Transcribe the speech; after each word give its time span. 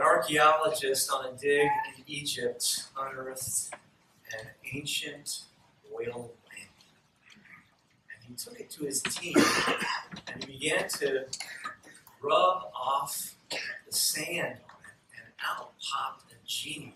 An 0.00 0.06
archaeologist 0.06 1.12
on 1.12 1.26
a 1.26 1.32
dig 1.36 1.68
in 1.94 2.04
Egypt 2.06 2.84
unearthed 2.98 3.68
an 4.32 4.46
ancient 4.72 5.42
oil 5.94 6.32
lamp. 6.48 6.70
And 8.08 8.24
he 8.26 8.32
took 8.34 8.58
it 8.58 8.70
to 8.70 8.86
his 8.86 9.02
team 9.02 9.34
and 10.26 10.42
he 10.42 10.52
began 10.52 10.88
to 10.88 11.26
rub 12.22 12.70
off 12.74 13.34
the 13.50 13.92
sand 13.94 14.56
on 14.70 14.80
it, 14.86 15.18
and 15.18 15.26
out 15.46 15.72
popped 15.92 16.32
a 16.32 16.36
genie. 16.46 16.94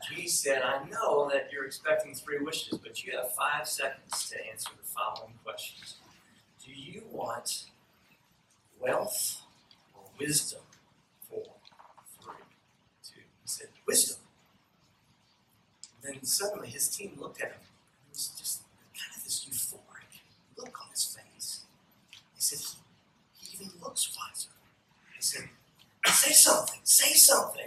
The 0.00 0.16
genie 0.16 0.26
said, 0.26 0.62
I 0.62 0.82
know 0.88 1.30
that 1.32 1.50
you're 1.52 1.66
expecting 1.66 2.16
three 2.16 2.40
wishes, 2.40 2.78
but 2.78 3.04
you 3.04 3.12
have 3.16 3.32
five 3.32 3.68
seconds 3.68 4.28
to 4.28 4.36
answer 4.50 4.70
the 4.76 4.88
following 4.88 5.34
questions. 5.44 5.98
Do 6.66 6.72
you 6.72 7.04
want 7.12 7.66
wealth 8.80 9.42
or 9.94 10.02
wisdom? 10.18 10.62
Four, 11.28 11.44
three, 12.22 12.34
two. 13.04 13.20
He 13.20 13.46
said, 13.46 13.68
Wisdom. 13.90 14.18
Then 16.00 16.22
suddenly 16.22 16.68
his 16.68 16.86
team 16.86 17.18
looked 17.18 17.40
at 17.40 17.48
him. 17.48 17.54
And 17.56 17.64
there 18.06 18.10
was 18.12 18.28
just 18.38 18.62
kind 18.94 19.10
of 19.16 19.24
this 19.24 19.44
euphoric 19.50 20.20
look 20.56 20.80
on 20.80 20.90
his 20.92 21.06
face. 21.06 21.62
He 22.12 22.40
said, 22.40 22.60
He, 22.60 22.76
he 23.56 23.56
even 23.56 23.72
looks 23.82 24.16
wiser. 24.16 24.50
He 25.16 25.20
said, 25.20 25.48
Say 26.06 26.30
something, 26.30 26.78
say 26.84 27.14
something. 27.14 27.66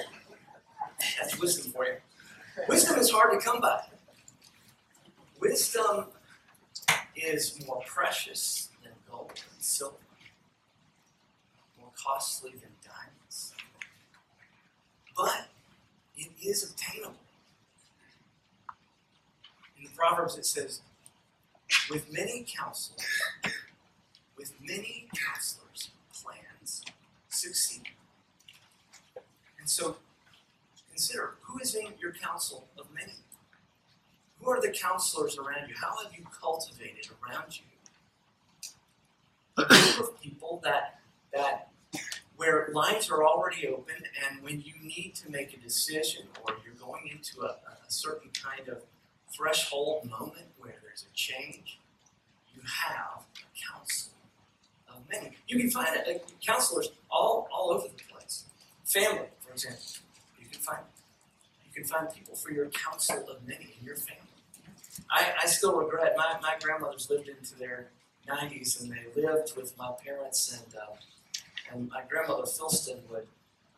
That's 1.21 1.39
wisdom 1.39 1.71
for 1.71 1.85
you. 1.85 1.95
Wisdom 2.69 2.99
is 2.99 3.09
hard 3.13 3.41
to 3.41 3.47
come 3.47 3.61
by. 3.61 3.83
Wisdom 5.39 6.07
is 7.15 7.65
more 7.69 7.85
precious 7.87 8.71
silver, 9.65 9.97
more 11.79 11.91
costly 11.97 12.51
than 12.51 12.71
diamonds. 12.85 13.55
But 15.17 15.49
it 16.17 16.31
is 16.43 16.71
obtainable. 16.71 17.15
In 19.79 19.85
the 19.85 19.91
Proverbs 19.97 20.37
it 20.37 20.47
says, 20.47 20.81
with 21.91 22.13
many 22.13 22.45
counselors, 22.47 23.07
with 24.37 24.53
many 24.61 25.09
counselors, 25.15 25.91
plans 26.13 26.85
succeed. 27.29 27.83
And 29.59 29.69
so 29.69 29.97
consider 30.91 31.35
who 31.43 31.59
is 31.59 31.75
in 31.75 31.87
your 32.01 32.13
council 32.13 32.69
of 32.79 32.87
many? 32.95 33.15
Who 34.41 34.51
are 34.51 34.61
the 34.61 34.71
counselors 34.71 35.39
around 35.39 35.69
you? 35.69 35.75
How 35.81 35.97
have 36.03 36.13
you 36.17 36.25
cultivated 36.41 37.09
around 37.23 37.59
you 37.59 37.65
group 39.57 39.71
of 40.01 40.21
people 40.21 40.61
that 40.65 41.01
that 41.33 41.69
where 42.37 42.69
lines 42.73 43.11
are 43.11 43.25
already 43.25 43.69
open 43.69 43.95
and 44.27 44.43
when 44.43 44.61
you 44.61 44.75
need 44.83 45.15
to 45.15 45.31
make 45.31 45.53
a 45.55 45.57
decision 45.57 46.27
or 46.43 46.55
you're 46.65 46.75
going 46.75 47.09
into 47.09 47.43
a, 47.43 47.57
a 47.87 47.91
certain 47.91 48.31
kind 48.31 48.69
of 48.69 48.83
threshold 49.37 50.09
moment 50.09 50.47
where 50.59 50.75
there's 50.83 51.05
a 51.11 51.15
change, 51.15 51.79
you 52.55 52.63
have 52.63 53.23
a 53.37 53.73
council 53.73 54.13
of 54.89 54.97
many. 55.11 55.37
You 55.49 55.59
can 55.59 55.71
find 55.71 55.89
uh, 55.89 56.19
counselors 56.45 56.91
all, 57.11 57.49
all 57.53 57.71
over 57.71 57.89
the 57.89 58.03
place. 58.13 58.45
Family, 58.85 59.29
for 59.41 59.53
example, 59.53 59.83
you 60.41 60.47
can 60.49 60.61
find 60.61 60.81
you 61.67 61.83
can 61.83 61.85
find 61.85 62.09
people 62.15 62.37
for 62.37 62.53
your 62.53 62.67
council 62.67 63.25
of 63.29 63.47
many 63.47 63.75
in 63.81 63.85
your 63.85 63.97
family. 63.97 64.21
I, 65.11 65.33
I 65.43 65.47
still 65.47 65.77
regret 65.77 66.15
my, 66.17 66.37
my 66.41 66.55
grandmothers 66.61 67.11
lived 67.11 67.29
into 67.29 67.57
their 67.57 67.89
90s 68.29 68.81
and 68.81 68.91
they 68.91 69.21
lived 69.21 69.57
with 69.57 69.77
my 69.79 69.93
parents 70.05 70.59
and 70.59 70.75
uh, 70.77 70.95
and 71.73 71.89
my 71.89 72.03
grandmother 72.09 72.43
Philston 72.43 72.99
would 73.11 73.27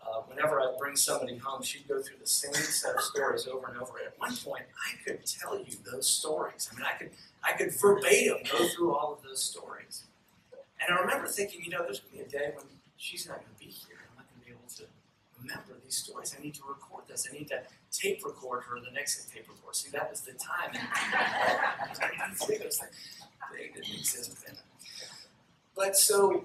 uh, 0.07 0.21
whenever 0.29 0.61
I'd 0.61 0.79
bring 0.79 0.95
somebody 0.95 1.37
home, 1.37 1.63
she'd 1.63 1.89
go 1.89 2.01
through 2.01 2.19
the 2.21 2.27
same 2.27 2.53
set 2.53 2.95
of 2.95 3.01
stories 3.03 3.47
over 3.49 3.69
and 3.69 3.77
over. 3.77 3.95
At 4.07 4.19
one 4.19 4.37
point, 4.37 4.63
I 4.87 5.05
could 5.05 5.27
tell 5.27 5.59
you 5.59 5.77
those 5.91 6.09
stories. 6.09 6.69
I 6.73 6.77
mean, 6.77 6.87
I 6.87 6.97
could 6.97 7.11
I 7.43 7.53
could 7.53 7.73
verbatim 7.81 8.39
go 8.51 8.67
through 8.69 8.95
all 8.95 9.15
of 9.15 9.23
those 9.23 9.43
stories. 9.43 10.05
And 10.81 10.97
I 10.97 11.01
remember 11.01 11.27
thinking, 11.27 11.63
you 11.65 11.71
know, 11.71 11.83
there's 11.83 12.01
going 12.01 12.25
to 12.25 12.31
be 12.31 12.37
a 12.37 12.39
day 12.39 12.53
when 12.55 12.67
she's 12.97 13.27
not 13.27 13.37
going 13.37 13.53
to 13.59 13.65
be 13.65 13.71
here. 13.71 13.97
I'm 14.11 14.17
not 14.19 14.27
going 14.31 14.41
to 14.41 14.47
be 14.47 14.53
able 14.53 14.69
to 14.77 14.85
remember 15.41 15.81
these 15.83 15.97
stories. 15.97 16.37
I 16.39 16.43
need 16.43 16.55
to 16.55 16.63
record 16.69 17.05
this. 17.09 17.27
I 17.31 17.37
need 17.37 17.49
to 17.49 17.63
tape 17.99 18.25
record 18.25 18.63
her 18.65 18.81
the 18.81 18.91
next 18.93 19.31
tape 19.33 19.47
record. 19.49 19.75
See, 19.75 19.91
that 19.91 20.11
was 20.11 20.21
the 20.23 20.33
time. 20.33 20.73
They 23.57 23.69
didn't 23.69 23.95
exist 23.99 24.45
then. 24.45 24.57
But 25.75 25.97
so 25.97 26.45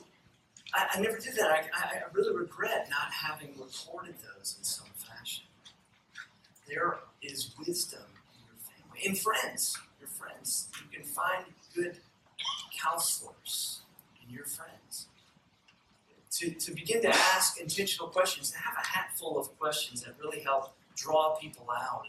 I, 0.74 0.88
I 0.96 1.02
never 1.02 1.18
did 1.18 1.36
that. 1.36 1.52
I, 1.52 1.60
I 1.74 2.02
really 2.14 2.36
regret 2.36 2.88
not 2.90 3.12
having 3.12 3.50
recorded 3.60 4.16
those 4.16 4.56
in 4.58 4.64
some 4.64 4.88
fashion. 4.96 5.46
There 6.68 7.00
is 7.22 7.54
wisdom 7.60 8.04
in 8.34 8.42
your 8.46 8.56
family, 8.58 9.06
in 9.06 9.16
friends, 9.16 9.78
your 10.00 10.10
friends. 10.10 10.70
You 10.82 11.00
can 11.00 11.08
find 11.08 11.46
good 11.76 11.98
counselors 12.82 13.82
in 14.24 14.34
your 14.34 14.46
friends. 14.46 15.08
To, 16.40 16.50
to 16.50 16.72
begin 16.74 17.02
to 17.02 17.10
ask 17.10 17.60
intentional 17.60 18.08
questions, 18.08 18.52
to 18.52 18.58
have 18.58 18.74
a 18.82 18.88
hat 18.88 19.10
full 19.16 19.38
of 19.38 19.58
questions 19.60 20.02
that 20.04 20.16
really 20.20 20.40
help 20.40 20.74
draw 21.02 21.36
people 21.36 21.68
out. 21.72 22.06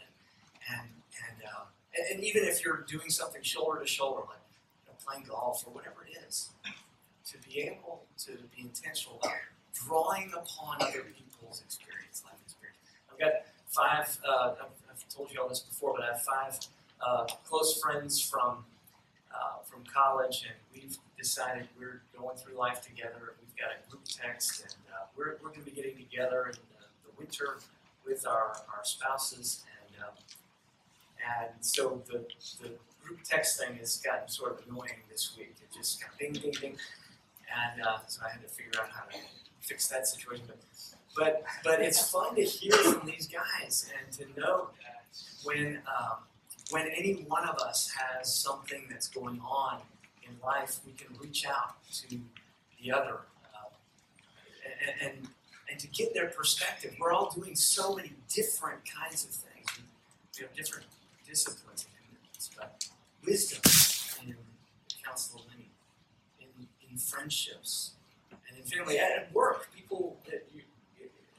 And, 0.69 0.79
and, 0.79 0.89
and, 1.27 1.37
uh, 1.43 1.65
and, 1.97 2.15
and 2.15 2.23
even 2.23 2.43
if 2.43 2.63
you're 2.63 2.85
doing 2.87 3.09
something 3.09 3.41
shoulder 3.41 3.81
to 3.81 3.87
shoulder, 3.87 4.21
like 4.21 4.39
you 4.85 4.91
know, 4.91 4.97
playing 5.05 5.25
golf 5.27 5.63
or 5.65 5.73
whatever 5.73 6.05
it 6.07 6.17
is, 6.27 6.49
to 7.31 7.37
be 7.49 7.61
able 7.61 8.03
to 8.19 8.31
be 8.55 8.61
intentional 8.61 9.19
about 9.21 9.33
drawing 9.73 10.31
upon 10.33 10.77
other 10.81 11.03
people's 11.17 11.61
experience, 11.65 12.23
life 12.25 12.39
experience. 12.45 12.77
I've 13.11 13.19
got 13.19 13.31
five, 13.69 14.17
uh, 14.27 14.53
I've, 14.61 14.91
I've, 14.91 15.09
told 15.09 15.31
you 15.31 15.41
all 15.41 15.49
this 15.49 15.59
before, 15.59 15.93
but 15.95 16.03
I 16.03 16.13
have 16.13 16.21
five 16.23 16.59
uh, 17.01 17.25
close 17.47 17.79
friends 17.81 18.19
from, 18.19 18.65
uh, 19.33 19.61
from 19.63 19.83
college, 19.91 20.45
and 20.47 20.55
we've 20.73 20.97
decided 21.17 21.67
we're 21.79 22.01
going 22.17 22.35
through 22.37 22.57
life 22.57 22.81
together. 22.81 23.33
And 23.33 23.37
we've 23.41 23.57
got 23.57 23.69
a 23.73 23.89
group 23.89 24.03
text, 24.05 24.61
and 24.61 24.73
uh, 24.93 25.05
we're, 25.15 25.37
we're 25.41 25.49
going 25.49 25.65
to 25.65 25.69
be 25.69 25.75
getting 25.75 25.97
together 25.97 26.45
in 26.45 26.53
the, 26.53 26.85
the 27.05 27.11
winter 27.17 27.57
with 28.05 28.27
our, 28.27 28.55
our 28.75 28.83
spouses. 28.83 29.63
And, 29.81 30.03
um, 30.03 30.15
and 31.41 31.51
so 31.61 32.01
the, 32.07 32.25
the 32.61 32.71
group 33.03 33.19
text 33.23 33.59
thing 33.59 33.75
has 33.77 33.97
gotten 33.97 34.27
sort 34.27 34.51
of 34.53 34.67
annoying 34.67 35.01
this 35.09 35.35
week. 35.37 35.55
It 35.61 35.75
just 35.75 36.03
of 36.03 36.17
ding, 36.17 36.33
ding, 36.33 36.51
ding 36.59 36.77
and 37.53 37.81
uh, 37.81 37.97
so 38.07 38.21
I 38.25 38.31
had 38.31 38.41
to 38.41 38.47
figure 38.47 38.81
out 38.81 38.89
how 38.89 39.03
to 39.03 39.17
fix 39.61 39.87
that 39.87 40.07
situation. 40.07 40.45
But 40.47 40.57
but 41.15 41.43
but 41.63 41.81
it's 41.81 42.11
fun 42.11 42.35
to 42.35 42.43
hear 42.43 42.73
from 42.73 43.05
these 43.05 43.27
guys 43.27 43.89
and 43.99 44.11
to 44.13 44.39
know 44.39 44.69
that 44.81 45.05
when 45.43 45.79
um, 45.87 46.17
when 46.71 46.87
any 46.87 47.25
one 47.27 47.47
of 47.47 47.57
us 47.57 47.91
has 47.97 48.33
something 48.33 48.83
that's 48.89 49.07
going 49.07 49.39
on 49.41 49.81
in 50.23 50.35
life, 50.43 50.79
we 50.85 50.93
can 50.93 51.15
reach 51.19 51.45
out 51.45 51.75
to 51.91 52.17
the 52.81 52.91
other 52.91 53.19
uh, 53.53 53.69
and, 55.01 55.11
and 55.11 55.27
and 55.73 55.79
to 55.79 55.87
get 55.87 56.13
their 56.13 56.27
perspective. 56.27 56.95
We're 56.99 57.11
all 57.11 57.31
doing 57.31 57.55
so 57.55 57.95
many 57.95 58.13
different 58.29 58.81
kinds 58.85 59.23
of 59.23 59.31
things. 59.31 59.65
We 60.37 60.43
have 60.43 60.53
different 60.53 60.85
disciplines 61.27 61.85
and 61.85 61.93
commitments, 62.05 62.51
but 62.55 62.85
wisdom 63.25 63.59
in 64.27 64.35
counsel 65.03 65.39
of 65.39 65.45
in 66.91 66.97
friendships 66.99 67.93
and 68.31 68.55
in 68.55 68.63
family 68.63 68.99
and 68.99 69.11
at 69.13 69.33
work. 69.33 69.67
People 69.75 70.17
that 70.25 70.45
you, 70.53 70.61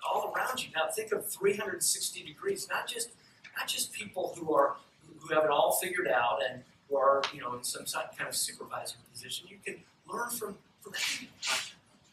all 0.05 0.35
around 0.35 0.61
you. 0.63 0.71
Now 0.75 0.91
think 0.91 1.13
of 1.13 1.29
360 1.29 2.25
degrees, 2.25 2.67
not 2.69 2.89
just 2.89 3.11
not 3.57 3.69
just 3.69 3.93
people 3.93 4.35
who 4.37 4.53
are 4.53 4.75
who 5.21 5.33
have 5.33 5.45
it 5.45 5.51
all 5.51 5.79
figured 5.81 6.09
out 6.09 6.41
and 6.51 6.63
who 6.89 6.97
are 6.97 7.23
you 7.33 7.41
know 7.41 7.55
in 7.55 7.63
some 7.63 7.85
kind 7.87 8.29
of 8.29 8.35
supervisory 8.35 8.99
position. 9.13 9.47
You 9.49 9.59
can 9.65 9.81
learn 10.13 10.31
from 10.31 10.57
from. 10.83 10.93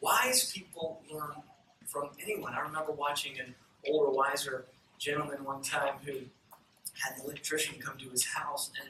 Wise 0.01 0.51
people 0.51 0.99
learn 1.11 1.35
from 1.91 2.09
anyone. 2.21 2.53
I 2.53 2.59
remember 2.61 2.91
watching 2.93 3.39
an 3.39 3.53
older, 3.87 4.11
wiser 4.11 4.65
gentleman 4.97 5.43
one 5.43 5.61
time 5.61 5.95
who 6.05 6.13
had 7.03 7.17
an 7.17 7.25
electrician 7.25 7.79
come 7.79 7.97
to 7.97 8.09
his 8.09 8.25
house 8.25 8.71
and 8.79 8.89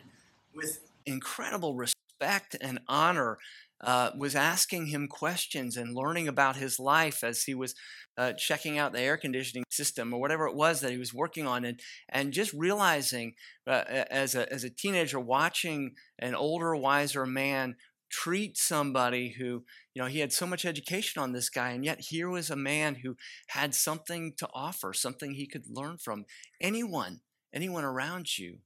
with 0.54 0.82
incredible 1.06 1.76
respect 1.76 2.56
and 2.62 2.80
honor 2.88 3.38
uh, 3.82 4.12
was 4.16 4.36
asking 4.36 4.88
him 4.88 5.08
questions 5.08 5.76
and 5.76 5.96
learning 5.96 6.28
about 6.28 6.56
his 6.56 6.80
life 6.80 7.24
as 7.24 7.44
he 7.44 7.56
was 7.56 7.74
uh, 8.18 8.32
checking 8.34 8.78
out 8.78 8.94
the 8.94 9.00
air 9.00 9.18
conditioning 9.18 9.64
system 9.70 10.14
or 10.14 10.20
whatever 10.20 10.46
it 10.46 10.56
was 10.56 10.82
that 10.82 10.92
he 10.92 10.98
was 10.98 11.14
working 11.14 11.48
on, 11.48 11.66
and 11.66 11.80
and 12.08 12.32
just 12.32 12.54
realizing 12.54 13.34
uh, 13.66 13.84
as 14.12 14.36
a 14.36 14.52
as 14.54 14.64
a 14.64 14.70
teenager 14.70 15.20
watching 15.20 15.96
an 16.20 16.36
older, 16.36 16.76
wiser 16.76 17.26
man 17.26 17.76
treat 18.12 18.58
somebody 18.58 19.30
who 19.30 19.64
you 19.94 20.02
know 20.02 20.08
he 20.08 20.20
had 20.20 20.34
so 20.34 20.46
much 20.46 20.66
education 20.66 21.22
on 21.22 21.32
this 21.32 21.50
guy 21.50 21.70
and 21.70 21.86
yet 21.86 22.00
here 22.00 22.30
was 22.30 22.50
a 22.50 22.56
man 22.56 22.96
who 22.96 23.16
had 23.48 23.74
something 23.74 24.34
to 24.38 24.48
offer 24.54 24.94
something 24.94 25.34
he 25.34 25.48
could 25.48 25.66
learn 25.70 25.98
from 25.98 26.26
anyone 26.60 27.22
anyone 27.54 27.84
around 27.84 28.38
you 28.38 28.60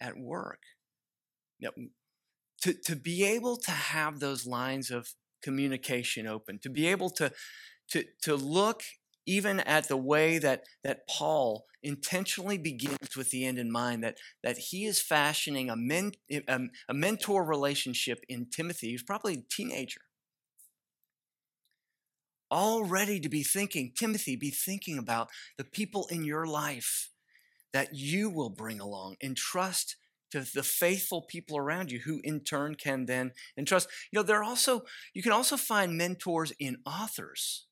at 0.00 0.16
work. 0.16 0.60
You 1.58 1.68
know, 1.68 1.84
to, 2.62 2.74
to 2.84 2.96
be 2.96 3.24
able 3.24 3.56
to 3.58 3.70
have 3.70 4.20
those 4.20 4.46
lines 4.46 4.90
of 4.90 5.14
communication 5.42 6.26
open, 6.26 6.58
to 6.60 6.70
be 6.70 6.86
able 6.86 7.10
to, 7.10 7.32
to, 7.90 8.04
to 8.22 8.36
look 8.36 8.82
even 9.26 9.60
at 9.60 9.88
the 9.88 9.96
way 9.96 10.38
that, 10.38 10.64
that 10.84 11.08
Paul 11.08 11.66
intentionally 11.82 12.58
begins 12.58 13.16
with 13.16 13.30
the 13.30 13.44
end 13.44 13.58
in 13.58 13.70
mind, 13.70 14.04
that, 14.04 14.18
that 14.42 14.58
he 14.58 14.84
is 14.84 15.00
fashioning 15.00 15.70
a, 15.70 15.76
men, 15.76 16.12
a, 16.30 16.60
a 16.88 16.94
mentor 16.94 17.44
relationship 17.44 18.24
in 18.28 18.46
Timothy, 18.46 18.92
who's 18.92 19.02
probably 19.02 19.34
a 19.34 19.54
teenager. 19.54 20.02
Already 22.50 23.18
to 23.20 23.28
be 23.28 23.42
thinking, 23.42 23.92
Timothy, 23.96 24.36
be 24.36 24.50
thinking 24.50 24.98
about 24.98 25.28
the 25.56 25.64
people 25.64 26.06
in 26.10 26.24
your 26.24 26.46
life 26.46 27.10
that 27.72 27.94
you 27.94 28.28
will 28.28 28.50
bring 28.50 28.80
along. 28.80 29.16
and 29.22 29.36
trust 29.36 29.96
to 30.32 30.40
the 30.40 30.62
faithful 30.62 31.22
people 31.22 31.58
around 31.58 31.92
you 31.92 32.00
who 32.00 32.20
in 32.24 32.40
turn 32.40 32.74
can 32.74 33.04
then 33.04 33.32
entrust. 33.56 33.86
You 34.10 34.18
know, 34.18 34.22
there 34.22 34.38
are 34.38 34.44
also, 34.44 34.82
you 35.12 35.22
can 35.22 35.30
also 35.30 35.58
find 35.58 35.96
mentors 35.96 36.52
in 36.58 36.78
authors 36.86 37.66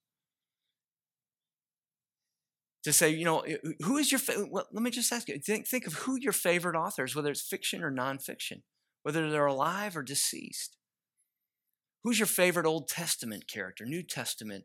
to 2.85 2.93
say, 2.93 3.11
you 3.11 3.25
know, 3.25 3.45
who 3.83 3.99
is 3.99 4.11
your, 4.11 4.19
fa- 4.19 4.47
well, 4.51 4.67
let 4.73 4.83
me 4.83 4.91
just 4.91 5.13
ask 5.13 5.29
you, 5.29 5.39
think, 5.39 5.69
think 5.69 5.87
of 5.87 5.95
who 5.95 6.17
your 6.19 6.33
favorite 6.33 6.77
authors, 6.77 7.15
whether 7.15 7.31
it's 7.31 7.47
fiction 7.47 7.83
or 7.83 7.93
nonfiction, 7.93 8.63
whether 9.03 9.31
they're 9.31 9.47
alive 9.47 9.97
or 9.97 10.03
deceased. 10.03 10.77
Who's 12.03 12.19
your 12.19 12.27
favorite 12.27 12.67
Old 12.67 12.89
Testament 12.89 13.45
character, 13.47 13.85
New 13.85 14.03
Testament 14.03 14.65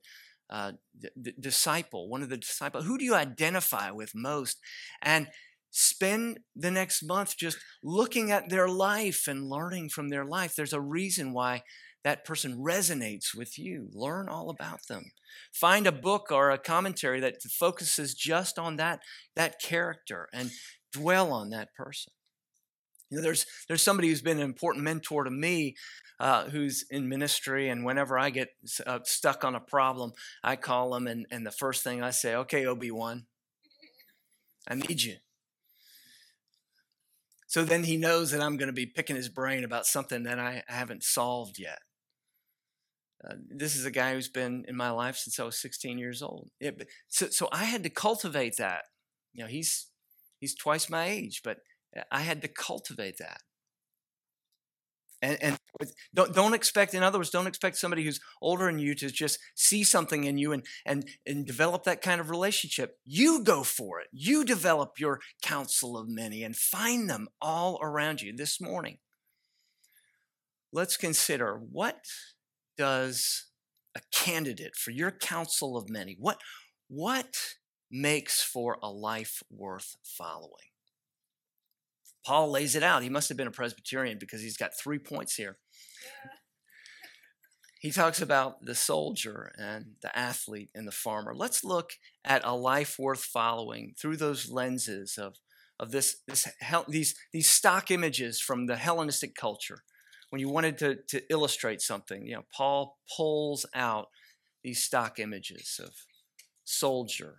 uh, 0.50 0.74
d- 0.98 1.10
d- 1.22 1.34
disciple, 1.38 2.08
one 2.08 2.22
of 2.24 2.30
the 2.30 2.38
disciples? 2.38 2.86
Who 2.86 2.98
do 2.98 3.04
you 3.04 3.16
identify 3.16 3.92
with 3.92 4.14
most? 4.16 4.60
And 5.02 5.28
spend 5.70 6.40
the 6.56 6.72
next 6.72 7.04
month 7.04 7.36
just 7.38 7.58
looking 7.84 8.32
at 8.32 8.50
their 8.50 8.70
life 8.70 9.28
and 9.28 9.50
learning 9.50 9.90
from 9.90 10.08
their 10.08 10.24
life. 10.24 10.56
There's 10.56 10.72
a 10.72 10.80
reason 10.80 11.34
why 11.34 11.64
that 12.06 12.24
person 12.24 12.64
resonates 12.64 13.36
with 13.36 13.58
you. 13.58 13.90
Learn 13.92 14.30
all 14.30 14.52
about 14.52 14.88
them. 14.88 15.12
Find 15.52 15.88
a 15.88 15.92
book 15.92 16.32
or 16.32 16.52
a 16.52 16.60
commentary 16.60 17.20
that 17.20 17.42
focuses 17.42 18.14
just 18.14 18.60
on 18.60 18.78
that, 18.78 19.00
that 19.36 19.60
character 19.60 20.30
and 20.32 20.52
dwell 20.94 21.34
on 21.34 21.50
that 21.50 21.74
person. 21.74 22.14
You 23.10 23.18
know, 23.18 23.24
there's, 23.24 23.48
there's 23.68 23.82
somebody 23.82 24.10
who's 24.10 24.22
been 24.22 24.38
an 24.38 24.46
important 24.46 24.84
mentor 24.84 25.24
to 25.24 25.32
me 25.32 25.76
uh, 26.20 26.46
who's 26.46 26.86
in 26.92 27.10
ministry, 27.10 27.70
and 27.70 27.84
whenever 27.84 28.20
I 28.20 28.30
get 28.30 28.50
uh, 28.86 29.00
stuck 29.04 29.44
on 29.44 29.56
a 29.56 29.60
problem, 29.60 30.14
I 30.44 30.58
call 30.58 30.96
him, 30.96 31.08
and, 31.08 31.26
and 31.32 31.46
the 31.46 31.52
first 31.52 31.84
thing 31.84 32.04
I 32.04 32.12
say, 32.12 32.36
okay, 32.36 32.68
Obi 32.68 32.92
Wan, 32.92 33.26
I 34.70 34.76
need 34.76 35.02
you. 35.02 35.16
So 37.48 37.64
then 37.64 37.84
he 37.84 37.98
knows 37.98 38.32
that 38.32 38.42
I'm 38.42 38.58
going 38.58 38.68
to 38.68 38.74
be 38.74 38.86
picking 38.86 39.16
his 39.16 39.30
brain 39.30 39.64
about 39.64 39.88
something 39.88 40.24
that 40.24 40.40
I 40.40 40.64
haven't 40.68 41.04
solved 41.04 41.58
yet. 41.58 41.80
Uh, 43.28 43.36
this 43.50 43.76
is 43.76 43.86
a 43.86 43.92
guy 43.92 44.14
who's 44.14 44.28
been 44.28 44.66
in 44.68 44.76
my 44.76 44.92
life 44.92 45.16
since 45.18 45.40
I 45.40 45.44
was 45.44 45.60
16 45.60 45.98
years 45.98 46.22
old. 46.22 46.50
It, 46.60 46.88
so, 47.08 47.30
so 47.30 47.50
I 47.52 47.66
had 47.66 47.84
to 47.84 47.90
cultivate 47.90 48.58
that. 48.58 48.84
You 49.34 49.44
know, 49.44 49.50
he's 49.50 49.88
he's 50.40 50.56
twice 50.56 50.90
my 50.90 51.06
age, 51.06 51.42
but 51.44 51.58
I 52.12 52.22
had 52.22 52.42
to 52.42 52.48
cultivate 52.48 53.18
that. 53.20 53.42
And, 55.22 55.38
and 55.42 55.58
don't, 56.14 56.34
don't 56.34 56.54
expect, 56.54 56.94
in 56.94 57.02
other 57.02 57.18
words, 57.18 57.30
don't 57.30 57.48
expect 57.48 57.78
somebody 57.78 58.04
who's 58.04 58.20
older 58.42 58.66
than 58.66 58.80
you 58.80 58.94
to 58.96 59.10
just 59.10 59.40
see 59.56 59.84
something 59.84 60.26
in 60.26 60.38
you 60.38 60.52
and, 60.52 60.64
and, 60.86 61.08
and 61.26 61.46
develop 61.46 61.84
that 61.84 62.02
kind 62.02 62.20
of 62.22 62.30
relationship. 62.30 62.98
You 63.06 63.44
go 63.44 63.64
for 63.64 64.00
it. 64.02 64.08
You 64.12 64.44
develop 64.44 65.00
your 65.00 65.20
council 65.42 65.98
of 65.98 66.08
many 66.08 66.44
and 66.44 66.56
find 66.56 67.10
them 67.10 67.28
all 67.42 67.80
around 67.82 68.22
you 68.22 68.36
this 68.36 68.62
morning. 68.62 68.98
Let's 70.72 70.98
consider 70.98 71.56
what 71.56 72.02
does 72.78 73.46
a 73.96 74.02
candidate 74.12 74.76
for 74.76 74.92
your 74.92 75.12
council 75.12 75.78
of 75.78 75.90
many, 75.90 76.16
what, 76.20 76.40
what 76.88 77.36
makes 77.92 78.42
for 78.42 78.78
a 78.82 78.90
life 78.90 79.42
worth 79.50 79.96
following? 80.04 80.72
Paul 82.26 82.52
lays 82.52 82.76
it 82.76 82.84
out. 82.84 83.04
He 83.04 83.10
must 83.10 83.30
have 83.30 83.38
been 83.38 83.48
a 83.48 83.52
Presbyterian 83.52 84.18
because 84.20 84.42
he's 84.42 84.58
got 84.58 84.78
three 84.78 85.00
points 85.00 85.36
here. 85.36 85.58
He 87.86 87.92
talks 87.92 88.20
about 88.20 88.66
the 88.66 88.74
soldier 88.74 89.52
and 89.60 89.98
the 90.02 90.18
athlete 90.18 90.72
and 90.74 90.88
the 90.88 90.92
farmer. 90.92 91.36
Let's 91.36 91.64
look 91.64 91.92
at 92.24 92.44
a 92.44 92.56
life 92.56 92.98
worth 92.98 93.24
following 93.24 93.94
through 93.96 94.18
those 94.18 94.50
lenses 94.50 95.20
of, 95.20 95.36
of 95.80 95.92
this, 95.92 96.18
this, 96.28 96.48
these, 96.88 97.14
these 97.32 97.48
stock 97.48 97.92
images 97.92 98.42
from 98.42 98.66
the 98.66 98.78
Hellenistic 98.78 99.36
culture 99.36 99.84
when 100.30 100.40
you 100.40 100.50
wanted 100.50 100.78
to, 100.80 100.96
to 101.10 101.22
illustrate 101.30 101.82
something, 101.82 102.26
you 102.26 102.36
know, 102.36 102.46
Paul 102.56 102.98
pulls 103.16 103.66
out 103.74 104.08
these 104.64 104.84
stock 104.84 105.20
images 105.20 105.80
of 105.84 105.92
soldier 106.64 107.36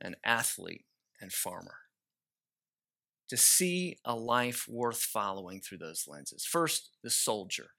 and 0.00 0.16
athlete 0.24 0.84
and 1.20 1.32
farmer 1.32 1.76
to 3.28 3.36
see 3.36 3.98
a 4.04 4.14
life 4.14 4.66
worth 4.68 5.00
following 5.00 5.60
through 5.60 5.78
those 5.78 6.04
lenses. 6.06 6.44
First, 6.44 6.90
the 7.02 7.10
soldier. 7.10 7.70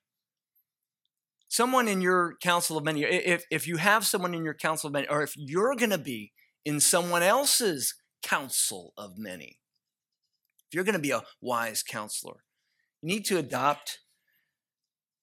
Someone 1.48 1.88
in 1.88 2.02
your 2.02 2.36
council 2.42 2.78
of 2.78 2.84
many, 2.84 3.04
if, 3.04 3.46
if 3.52 3.68
you 3.68 3.78
have 3.78 4.06
someone 4.06 4.34
in 4.34 4.44
your 4.44 4.56
council 4.56 4.88
of 4.88 4.94
many, 4.94 5.08
or 5.08 5.22
if 5.22 5.34
you're 5.38 5.76
going 5.76 5.92
to 5.92 5.98
be 5.98 6.34
in 6.66 6.80
someone 6.80 7.24
else's 7.24 7.96
council 8.24 8.92
of 8.98 9.18
many, 9.18 9.60
if 10.68 10.74
you're 10.74 10.84
going 10.84 10.94
to 10.94 11.00
be 11.00 11.12
a 11.12 11.24
wise 11.40 11.84
counselor, 11.84 12.44
you 13.02 13.08
need 13.08 13.26
to 13.26 13.38
adopt 13.38 14.00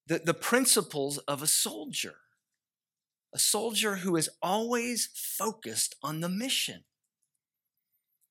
the, 0.06 0.20
the 0.24 0.34
principles 0.34 1.18
of 1.18 1.42
a 1.42 1.46
soldier. 1.46 2.14
A 3.34 3.38
soldier 3.38 3.96
who 3.96 4.16
is 4.16 4.28
always 4.42 5.08
focused 5.14 5.94
on 6.02 6.20
the 6.20 6.28
mission. 6.28 6.84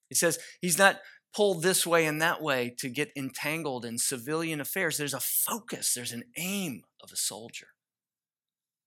He 0.10 0.16
says 0.16 0.40
he's 0.62 0.78
not 0.78 1.00
pulled 1.34 1.64
this 1.64 1.88
way 1.88 2.06
and 2.06 2.22
that 2.22 2.42
way 2.42 2.76
to 2.80 2.90
get 2.90 3.12
entangled 3.16 3.86
in 3.86 3.98
civilian 3.98 4.60
affairs. 4.60 4.98
There's 4.98 5.14
a 5.14 5.20
focus, 5.20 5.94
there's 5.94 6.12
an 6.12 6.26
aim 6.38 6.84
of 7.02 7.12
a 7.12 7.16
soldier. 7.18 7.68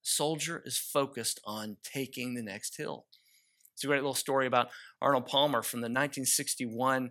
A 0.05 0.07
soldier 0.07 0.63
is 0.65 0.77
focused 0.77 1.41
on 1.45 1.79
taking 1.83 2.35
the 2.35 2.43
next 2.43 2.77
hill. 2.77 3.07
It's 3.73 3.83
a 3.83 3.87
great 3.87 4.03
little 4.03 4.15
story 4.15 4.47
about 4.47 4.69
Arnold 5.01 5.27
Palmer 5.27 5.63
from 5.63 5.81
the 5.81 5.87
1961 5.87 7.11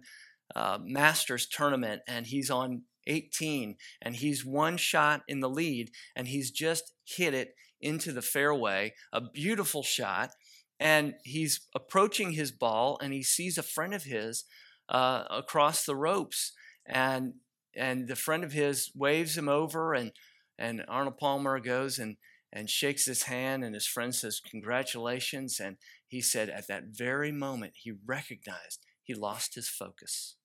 uh, 0.56 0.78
Masters 0.82 1.48
tournament, 1.48 2.04
and 2.08 2.26
he's 2.26 2.50
on 2.50 2.84
18, 3.08 3.76
and 4.02 4.16
he's 4.16 4.46
one 4.46 4.78
shot 4.78 5.24
in 5.28 5.40
the 5.40 5.50
lead, 5.50 5.92
and 6.16 6.28
he's 6.28 6.52
just 6.52 6.94
hit 7.06 7.34
it 7.34 7.56
into 7.82 8.12
the 8.12 8.22
fairway. 8.22 8.94
A 9.12 9.22
beautiful 9.22 9.84
shot. 9.84 10.32
And 10.80 11.14
he's 11.24 11.68
approaching 11.76 12.32
his 12.34 12.52
ball, 12.52 12.98
and 13.02 13.14
he 13.14 13.24
sees 13.24 13.58
a 13.58 13.64
friend 13.64 13.94
of 13.94 14.04
his 14.04 14.44
uh, 14.90 15.24
across 15.30 15.86
the 15.86 15.96
ropes, 15.96 16.52
and 16.86 17.36
and 17.76 18.08
the 18.08 18.16
friend 18.16 18.44
of 18.44 18.52
his 18.52 18.92
waves 18.94 19.38
him 19.38 19.48
over, 19.48 19.94
and 19.94 20.12
and 20.58 20.84
Arnold 20.88 21.18
Palmer 21.18 21.60
goes 21.60 22.00
and 22.00 22.18
and 22.52 22.70
shakes 22.70 23.06
his 23.06 23.24
hand, 23.24 23.64
and 23.64 23.74
his 23.74 23.88
friend 23.88 24.14
says, 24.14 24.42
"Congratulations!" 24.42 25.60
And 25.60 25.78
he 26.14 26.22
said, 26.22 26.48
at 26.48 26.68
that 26.68 26.84
very 26.92 27.32
moment, 27.32 27.74
he 27.76 27.92
recognized 28.06 28.86
he 29.02 29.16
lost 29.16 29.56
his 29.56 29.68
focus. 29.68 30.36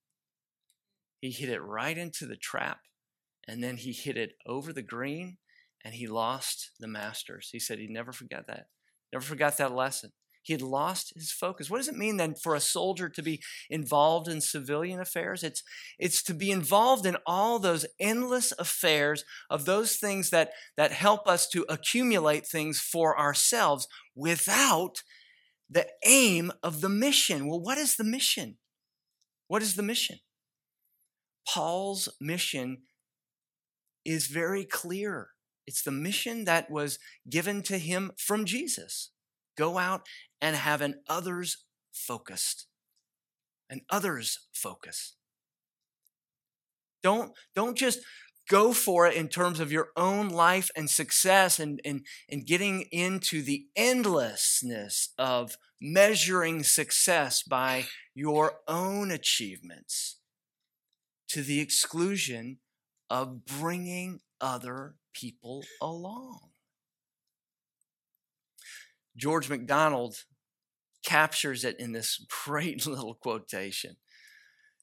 He 1.20 1.30
hit 1.30 1.48
it 1.48 1.60
right 1.60 1.96
into 1.96 2.26
the 2.26 2.36
trap, 2.36 2.80
and 3.46 3.62
then 3.62 3.76
he 3.76 3.92
hit 3.92 4.16
it 4.16 4.32
over 4.46 4.72
the 4.72 4.82
green, 4.82 5.38
and 5.84 5.94
he 5.94 6.06
lost 6.06 6.70
the 6.78 6.88
Masters. 6.88 7.50
He 7.52 7.58
said 7.58 7.78
he 7.78 7.88
never 7.88 8.12
forgot 8.12 8.46
that. 8.46 8.66
Never 9.12 9.24
forgot 9.24 9.56
that 9.56 9.74
lesson. 9.74 10.12
He 10.42 10.54
had 10.54 10.62
lost 10.62 11.12
his 11.14 11.30
focus. 11.30 11.68
What 11.68 11.76
does 11.76 11.88
it 11.88 11.96
mean 11.96 12.16
then 12.16 12.34
for 12.34 12.54
a 12.54 12.60
soldier 12.60 13.10
to 13.10 13.22
be 13.22 13.42
involved 13.68 14.28
in 14.28 14.40
civilian 14.40 14.98
affairs? 14.98 15.42
It's, 15.42 15.62
it's 15.98 16.22
to 16.22 16.32
be 16.32 16.50
involved 16.50 17.04
in 17.04 17.18
all 17.26 17.58
those 17.58 17.84
endless 18.00 18.52
affairs 18.58 19.24
of 19.50 19.66
those 19.66 19.96
things 19.96 20.30
that, 20.30 20.52
that 20.76 20.92
help 20.92 21.28
us 21.28 21.48
to 21.50 21.66
accumulate 21.68 22.46
things 22.46 22.80
for 22.80 23.18
ourselves 23.18 23.88
without 24.14 25.02
the 25.68 25.86
aim 26.06 26.50
of 26.62 26.80
the 26.80 26.88
mission. 26.88 27.46
Well, 27.46 27.60
what 27.60 27.76
is 27.76 27.96
the 27.96 28.04
mission? 28.04 28.56
What 29.48 29.60
is 29.60 29.74
the 29.76 29.82
mission? 29.82 30.18
Paul's 31.48 32.08
mission 32.20 32.82
is 34.04 34.26
very 34.26 34.64
clear. 34.64 35.28
It's 35.66 35.82
the 35.82 35.90
mission 35.90 36.44
that 36.44 36.70
was 36.70 36.98
given 37.28 37.62
to 37.64 37.78
him 37.78 38.12
from 38.18 38.44
Jesus. 38.44 39.10
Go 39.56 39.78
out 39.78 40.02
and 40.40 40.56
have 40.56 40.82
an 40.82 41.00
others 41.08 41.64
focused, 41.92 42.66
an 43.70 43.80
others 43.90 44.46
focus. 44.52 45.14
Don't, 47.02 47.32
don't 47.54 47.76
just 47.76 48.00
go 48.48 48.72
for 48.72 49.06
it 49.06 49.14
in 49.14 49.28
terms 49.28 49.60
of 49.60 49.72
your 49.72 49.88
own 49.96 50.28
life 50.28 50.70
and 50.76 50.90
success 50.90 51.58
and, 51.58 51.80
and, 51.84 52.04
and 52.28 52.46
getting 52.46 52.82
into 52.92 53.42
the 53.42 53.66
endlessness 53.74 55.12
of 55.18 55.56
measuring 55.80 56.62
success 56.62 57.42
by 57.42 57.86
your 58.14 58.54
own 58.66 59.10
achievements 59.10 60.17
to 61.28 61.42
the 61.42 61.60
exclusion 61.60 62.58
of 63.10 63.44
bringing 63.44 64.20
other 64.40 64.94
people 65.12 65.64
along. 65.80 66.50
George 69.16 69.48
MacDonald 69.48 70.24
captures 71.04 71.64
it 71.64 71.78
in 71.78 71.92
this 71.92 72.24
great 72.44 72.86
little 72.86 73.14
quotation. 73.14 73.96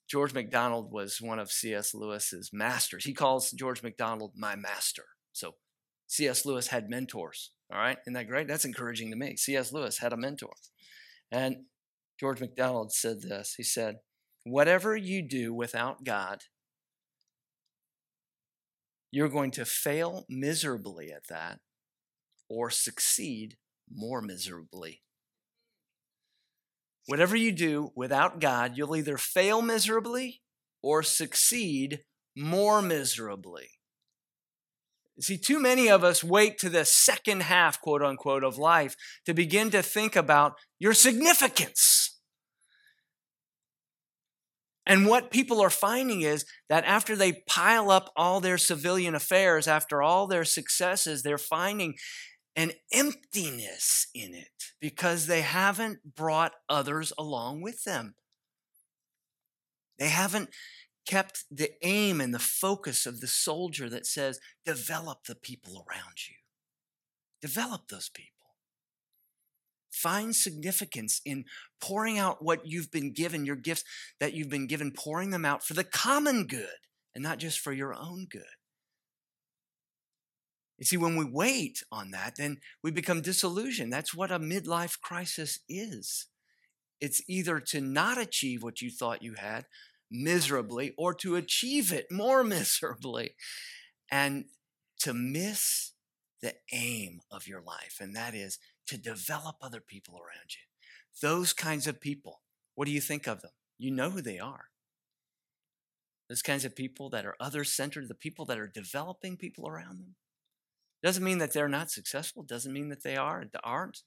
George 0.08 0.34
MacDonald 0.34 0.92
was 0.92 1.20
one 1.20 1.40
of 1.40 1.52
C.S. 1.52 1.96
Lewis's 1.96 2.52
masters. 2.54 3.06
He 3.06 3.14
calls 3.14 3.52
George 3.52 3.82
MacDonald 3.82 4.34
my 4.36 4.56
master. 4.56 5.06
So 5.32 5.56
C.S. 6.08 6.46
Lewis 6.46 6.68
had 6.68 6.90
mentors. 6.90 7.52
All 7.72 7.80
right, 7.80 7.98
isn't 8.06 8.14
that 8.14 8.28
great? 8.28 8.48
That's 8.48 8.66
encouraging 8.66 9.10
to 9.10 9.16
me. 9.16 9.36
C.S. 9.36 9.74
Lewis 9.74 9.98
had 9.98 10.14
a 10.14 10.18
mentor. 10.18 10.54
And 11.32 11.66
George 12.20 12.40
MacDonald 12.40 12.94
said 12.94 13.22
this 13.22 13.56
He 13.58 13.64
said, 13.64 13.98
Whatever 14.46 14.96
you 14.96 15.24
do 15.24 15.54
without 15.56 16.04
God, 16.04 16.44
you're 19.10 19.28
going 19.28 19.50
to 19.52 19.66
fail 19.66 20.24
miserably 20.30 21.12
at 21.12 21.28
that 21.30 21.60
or 22.48 22.70
succeed 22.70 23.58
more 23.92 24.22
miserably. 24.22 25.02
Whatever 27.08 27.36
you 27.36 27.52
do 27.52 27.92
without 27.96 28.40
God, 28.40 28.78
you'll 28.78 28.96
either 28.96 29.18
fail 29.18 29.64
miserably 29.64 30.42
or 30.84 31.02
succeed 31.02 32.04
more 32.36 32.84
miserably. 32.84 33.70
See, 35.20 35.38
too 35.40 35.60
many 35.60 35.90
of 35.90 36.04
us 36.04 36.24
wait 36.24 36.60
to 36.60 36.70
the 36.70 36.86
second 36.86 37.42
half, 37.44 37.82
quote 37.82 38.04
unquote, 38.04 38.44
of 38.44 38.60
life 38.60 38.96
to 39.26 39.34
begin 39.34 39.72
to 39.72 39.82
think 39.82 40.16
about 40.16 40.54
your 40.78 40.94
significance. 40.94 42.05
And 44.86 45.08
what 45.08 45.32
people 45.32 45.62
are 45.62 45.72
finding 45.72 46.22
is 46.22 46.46
that 46.70 46.86
after 46.86 47.16
they 47.16 47.44
pile 47.48 47.90
up 47.90 48.12
all 48.16 48.40
their 48.40 48.58
civilian 48.58 49.16
affairs, 49.16 49.68
after 49.68 50.02
all 50.02 50.28
their 50.28 50.46
successes, 50.46 51.24
they're 51.24 51.38
finding 51.38 51.96
an 52.56 52.72
emptiness 52.94 54.08
in 54.14 54.34
it 54.34 54.72
because 54.80 55.28
they 55.28 55.42
haven't 55.42 56.16
brought 56.16 56.54
others 56.70 57.12
along 57.18 57.62
with 57.62 57.84
them. 57.84 58.16
They 59.98 60.10
haven't 60.10 60.50
kept 61.08 61.46
the 61.52 61.72
aim 61.84 62.22
and 62.22 62.34
the 62.34 62.40
focus 62.40 63.06
of 63.06 63.22
the 63.22 63.28
soldier 63.28 63.90
that 63.90 64.06
says, 64.06 64.40
develop 64.66 65.26
the 65.28 65.36
people 65.36 65.86
around 65.88 66.28
you. 66.28 66.36
Develop 67.42 67.88
those 67.90 68.10
people. 68.10 68.35
Find 69.96 70.36
significance 70.36 71.22
in 71.26 71.46
pouring 71.80 72.20
out 72.20 72.44
what 72.44 72.66
you've 72.66 72.92
been 72.92 73.14
given, 73.14 73.46
your 73.46 73.56
gifts 73.56 73.84
that 74.20 74.34
you've 74.34 74.50
been 74.50 74.68
given, 74.68 74.92
pouring 74.92 75.30
them 75.30 75.46
out 75.46 75.64
for 75.64 75.74
the 75.74 75.84
common 75.84 76.48
good 76.48 76.68
and 77.16 77.24
not 77.24 77.40
just 77.40 77.60
for 77.60 77.72
your 77.72 77.94
own 77.94 78.28
good. 78.30 78.44
You 80.78 80.86
see, 80.86 80.98
when 80.98 81.16
we 81.16 81.24
wait 81.24 81.82
on 81.92 82.12
that, 82.12 82.34
then 82.38 82.58
we 82.84 82.92
become 82.92 83.22
disillusioned. 83.22 83.94
That's 83.94 84.14
what 84.14 84.32
a 84.32 84.40
midlife 84.40 85.00
crisis 85.00 85.60
is. 85.70 86.28
It's 87.00 87.22
either 87.30 87.62
to 87.68 87.80
not 87.80 88.18
achieve 88.18 88.62
what 88.62 88.82
you 88.82 88.92
thought 88.92 89.24
you 89.24 89.36
had 89.36 89.66
miserably 90.12 90.94
or 90.98 91.14
to 91.14 91.36
achieve 91.36 91.94
it 91.94 92.08
more 92.12 92.44
miserably 92.44 93.36
and 94.12 94.46
to 95.00 95.14
miss 95.14 95.94
the 96.42 96.56
aim 96.72 97.22
of 97.32 97.48
your 97.48 97.62
life, 97.62 97.98
and 98.00 98.16
that 98.16 98.36
is 98.36 98.60
to 98.88 98.98
develop 98.98 99.58
other 99.62 99.82
people 99.82 100.16
around 100.16 100.50
you. 100.50 100.62
Those 101.22 101.54
kinds 101.54 101.88
of 101.88 102.02
people, 102.02 102.42
what 102.76 102.86
do 102.86 102.92
you 102.92 103.02
think 103.02 103.28
of 103.28 103.42
them? 103.42 103.52
You 103.78 103.92
know 103.92 104.10
who 104.10 104.22
they 104.22 104.40
are. 104.40 104.66
Those 106.30 106.42
kinds 106.42 106.66
of 106.66 106.76
people 106.76 107.10
that 107.12 107.26
are 107.26 107.36
other 107.40 107.64
centered, 107.64 108.08
the 108.08 108.16
people 108.16 108.46
that 108.46 108.60
are 108.60 108.68
developing 108.68 109.38
people 109.38 109.68
around 109.68 110.00
them. 110.00 110.16
Doesn't 111.04 111.24
mean 111.24 111.38
that 111.38 111.54
they're 111.54 111.70
not 111.70 111.92
successful, 111.92 112.44
doesn't 112.44 112.74
mean 112.74 112.90
that 112.90 113.04
they 113.04 113.16
are, 113.16 113.46
aren't. 113.64 114.02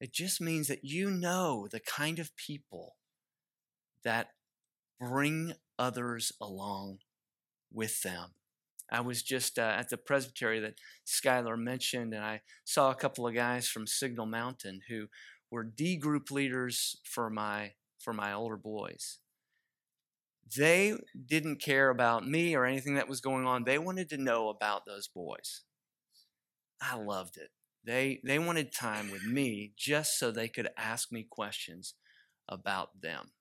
It 0.00 0.12
just 0.12 0.40
means 0.40 0.68
that 0.68 0.84
you 0.84 1.10
know 1.10 1.66
the 1.70 1.80
kind 1.80 2.18
of 2.18 2.36
people 2.36 2.96
that 4.04 4.28
bring 5.00 5.54
others 5.78 6.32
along 6.40 6.98
with 7.72 8.02
them. 8.02 8.34
I 8.90 9.00
was 9.00 9.22
just 9.22 9.58
uh, 9.58 9.74
at 9.76 9.90
the 9.90 9.96
presbytery 9.96 10.60
that 10.60 10.74
Skylar 11.06 11.58
mentioned, 11.58 12.14
and 12.14 12.24
I 12.24 12.40
saw 12.64 12.90
a 12.90 12.94
couple 12.94 13.26
of 13.26 13.34
guys 13.34 13.68
from 13.68 13.86
Signal 13.86 14.26
Mountain 14.26 14.80
who 14.88 15.06
were 15.50 15.64
D 15.64 15.96
group 15.96 16.30
leaders 16.30 16.96
for 17.04 17.30
my 17.30 17.72
for 17.98 18.12
my 18.12 18.32
older 18.32 18.56
boys. 18.56 19.18
They 20.56 20.94
didn't 21.26 21.60
care 21.60 21.90
about 21.90 22.26
me 22.26 22.54
or 22.54 22.64
anything 22.64 22.94
that 22.94 23.08
was 23.08 23.20
going 23.20 23.46
on. 23.46 23.64
They 23.64 23.78
wanted 23.78 24.08
to 24.10 24.16
know 24.16 24.48
about 24.48 24.86
those 24.86 25.06
boys. 25.06 25.62
I 26.80 26.96
loved 26.96 27.36
it. 27.36 27.50
They 27.84 28.20
they 28.24 28.38
wanted 28.38 28.72
time 28.72 29.10
with 29.10 29.24
me 29.24 29.72
just 29.76 30.18
so 30.18 30.30
they 30.30 30.48
could 30.48 30.68
ask 30.78 31.12
me 31.12 31.26
questions 31.28 31.94
about 32.48 33.02
them 33.02 33.32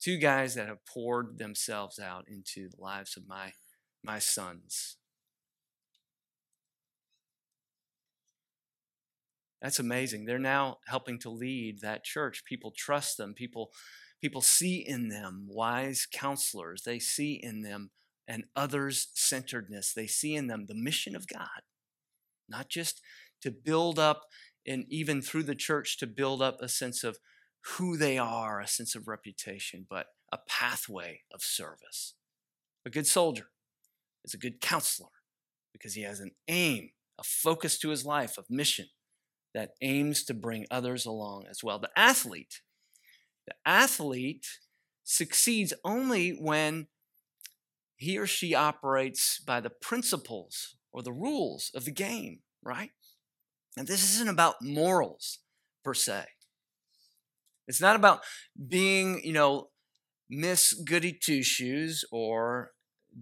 two 0.00 0.18
guys 0.18 0.54
that 0.54 0.68
have 0.68 0.84
poured 0.86 1.38
themselves 1.38 1.98
out 1.98 2.26
into 2.28 2.68
the 2.68 2.80
lives 2.80 3.16
of 3.16 3.26
my 3.26 3.52
my 4.06 4.18
sons. 4.20 4.96
That's 9.60 9.78
amazing. 9.80 10.26
They're 10.26 10.38
now 10.38 10.78
helping 10.86 11.18
to 11.20 11.30
lead 11.30 11.80
that 11.80 12.04
church. 12.04 12.44
People 12.44 12.72
trust 12.76 13.16
them. 13.16 13.34
People 13.34 13.72
people 14.22 14.40
see 14.40 14.76
in 14.86 15.08
them 15.08 15.46
wise 15.48 16.06
counselors. 16.10 16.82
They 16.84 16.98
see 16.98 17.40
in 17.42 17.62
them 17.62 17.90
an 18.28 18.44
others 18.54 19.08
centeredness. 19.14 19.92
They 19.92 20.06
see 20.06 20.34
in 20.34 20.46
them 20.46 20.66
the 20.68 20.74
mission 20.74 21.16
of 21.16 21.26
God. 21.26 21.62
Not 22.48 22.68
just 22.68 23.00
to 23.42 23.50
build 23.50 23.98
up 23.98 24.22
and 24.66 24.84
even 24.88 25.20
through 25.20 25.44
the 25.44 25.54
church 25.54 25.98
to 25.98 26.06
build 26.06 26.40
up 26.40 26.58
a 26.60 26.68
sense 26.68 27.02
of 27.02 27.18
who 27.76 27.96
they 27.96 28.18
are, 28.18 28.60
a 28.60 28.68
sense 28.68 28.94
of 28.94 29.08
reputation, 29.08 29.86
but 29.88 30.06
a 30.32 30.38
pathway 30.48 31.22
of 31.32 31.42
service. 31.42 32.14
A 32.84 32.90
good 32.90 33.06
soldier 33.06 33.48
is 34.26 34.34
a 34.34 34.38
good 34.38 34.60
counselor 34.60 35.08
because 35.72 35.94
he 35.94 36.02
has 36.02 36.20
an 36.20 36.32
aim, 36.48 36.90
a 37.18 37.24
focus 37.24 37.78
to 37.78 37.90
his 37.90 38.04
life 38.04 38.36
of 38.36 38.44
mission 38.50 38.86
that 39.54 39.70
aims 39.80 40.24
to 40.24 40.34
bring 40.34 40.66
others 40.70 41.06
along 41.06 41.44
as 41.48 41.64
well. 41.64 41.78
The 41.78 41.90
athlete, 41.96 42.60
the 43.46 43.54
athlete 43.64 44.46
succeeds 45.04 45.72
only 45.84 46.30
when 46.30 46.88
he 47.96 48.18
or 48.18 48.26
she 48.26 48.54
operates 48.54 49.38
by 49.38 49.60
the 49.60 49.70
principles 49.70 50.76
or 50.92 51.02
the 51.02 51.12
rules 51.12 51.70
of 51.74 51.84
the 51.84 51.92
game, 51.92 52.40
right? 52.62 52.90
And 53.76 53.86
this 53.86 54.14
isn't 54.14 54.28
about 54.28 54.56
morals 54.60 55.38
per 55.84 55.94
se. 55.94 56.24
It's 57.68 57.80
not 57.80 57.96
about 57.96 58.20
being, 58.68 59.20
you 59.24 59.32
know, 59.32 59.68
Miss 60.28 60.72
Goody 60.72 61.12
Two 61.12 61.42
Shoes 61.42 62.04
or 62.10 62.72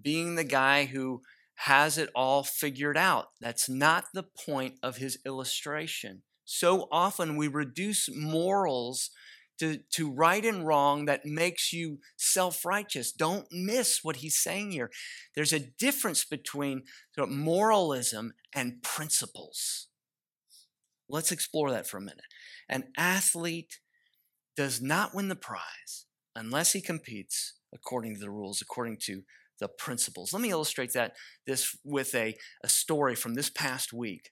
being 0.02 0.34
the 0.34 0.44
guy 0.44 0.86
who 0.86 1.22
has 1.56 1.98
it 1.98 2.10
all 2.14 2.42
figured 2.42 2.96
out. 2.96 3.28
That's 3.40 3.68
not 3.68 4.06
the 4.12 4.24
point 4.24 4.74
of 4.82 4.96
his 4.96 5.18
illustration. 5.24 6.22
So 6.44 6.88
often 6.90 7.36
we 7.36 7.48
reduce 7.48 8.08
morals 8.14 9.10
to, 9.58 9.78
to 9.92 10.10
right 10.10 10.44
and 10.44 10.66
wrong 10.66 11.04
that 11.04 11.24
makes 11.24 11.72
you 11.72 12.00
self 12.16 12.64
righteous. 12.64 13.12
Don't 13.12 13.46
miss 13.52 14.00
what 14.02 14.16
he's 14.16 14.36
saying 14.36 14.72
here. 14.72 14.90
There's 15.34 15.52
a 15.52 15.60
difference 15.60 16.24
between 16.24 16.82
sort 17.14 17.28
of 17.28 17.34
moralism 17.34 18.32
and 18.52 18.82
principles. 18.82 19.88
Let's 21.08 21.32
explore 21.32 21.70
that 21.70 21.86
for 21.86 21.98
a 21.98 22.02
minute. 22.02 22.24
An 22.68 22.84
athlete 22.96 23.78
does 24.56 24.80
not 24.80 25.14
win 25.14 25.28
the 25.28 25.36
prize 25.36 26.06
unless 26.34 26.72
he 26.72 26.80
competes 26.80 27.54
according 27.72 28.14
to 28.14 28.20
the 28.20 28.30
rules, 28.30 28.60
according 28.60 28.98
to 29.02 29.22
the 29.60 29.68
principles. 29.68 30.32
Let 30.32 30.42
me 30.42 30.50
illustrate 30.50 30.92
that 30.94 31.14
this 31.46 31.76
with 31.84 32.14
a, 32.14 32.36
a 32.62 32.68
story 32.68 33.14
from 33.14 33.34
this 33.34 33.50
past 33.50 33.92
week. 33.92 34.30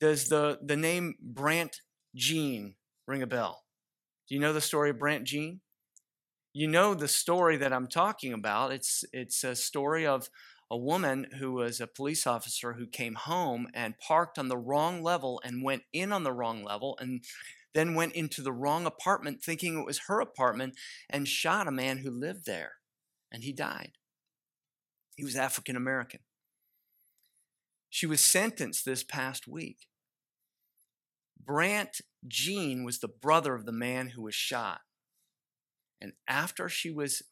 Does 0.00 0.28
the, 0.28 0.58
the 0.62 0.76
name 0.76 1.14
Brandt 1.20 1.80
Jean 2.14 2.76
ring 3.06 3.22
a 3.22 3.26
bell? 3.26 3.64
Do 4.28 4.34
you 4.34 4.40
know 4.40 4.52
the 4.52 4.60
story 4.60 4.90
of 4.90 4.98
Brandt 4.98 5.24
Jean? 5.24 5.60
You 6.52 6.68
know 6.68 6.94
the 6.94 7.08
story 7.08 7.56
that 7.58 7.72
I'm 7.72 7.86
talking 7.86 8.32
about. 8.32 8.72
It's 8.72 9.04
it's 9.12 9.44
a 9.44 9.54
story 9.54 10.04
of 10.04 10.28
a 10.70 10.76
woman 10.76 11.26
who 11.38 11.52
was 11.52 11.80
a 11.80 11.86
police 11.86 12.26
officer 12.26 12.74
who 12.74 12.86
came 12.86 13.14
home 13.14 13.68
and 13.74 13.98
parked 13.98 14.38
on 14.38 14.48
the 14.48 14.58
wrong 14.58 15.02
level 15.02 15.40
and 15.44 15.64
went 15.64 15.82
in 15.92 16.12
on 16.12 16.22
the 16.22 16.32
wrong 16.32 16.62
level 16.64 16.96
and 17.00 17.24
then 17.74 17.94
went 17.94 18.14
into 18.14 18.42
the 18.42 18.52
wrong 18.52 18.86
apartment 18.86 19.42
thinking 19.42 19.78
it 19.78 19.86
was 19.86 20.02
her 20.06 20.20
apartment 20.20 20.74
and 21.08 21.28
shot 21.28 21.68
a 21.68 21.72
man 21.72 21.98
who 21.98 22.10
lived 22.10 22.46
there. 22.46 22.74
And 23.32 23.44
he 23.44 23.52
died. 23.52 23.92
He 25.20 25.24
was 25.24 25.36
African 25.36 25.76
American. 25.76 26.20
She 27.90 28.06
was 28.06 28.24
sentenced 28.24 28.86
this 28.86 29.04
past 29.04 29.46
week. 29.46 29.86
Brandt 31.38 32.00
Jean 32.26 32.84
was 32.84 33.00
the 33.00 33.08
brother 33.08 33.54
of 33.54 33.66
the 33.66 33.70
man 33.70 34.08
who 34.08 34.22
was 34.22 34.34
shot. 34.34 34.80
And 36.00 36.14
after 36.26 36.70
she 36.70 36.90
was 36.90 37.22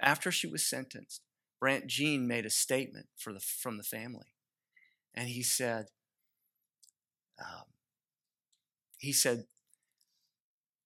after 0.00 0.32
she 0.32 0.46
was 0.46 0.64
sentenced, 0.64 1.20
Brandt 1.60 1.88
Jean 1.88 2.26
made 2.26 2.46
a 2.46 2.50
statement 2.50 3.08
for 3.18 3.34
the, 3.34 3.40
from 3.40 3.76
the 3.76 3.82
family. 3.82 4.32
And 5.12 5.28
he 5.28 5.42
said, 5.42 5.88
um, 7.38 7.64
he 8.96 9.12
said, 9.12 9.44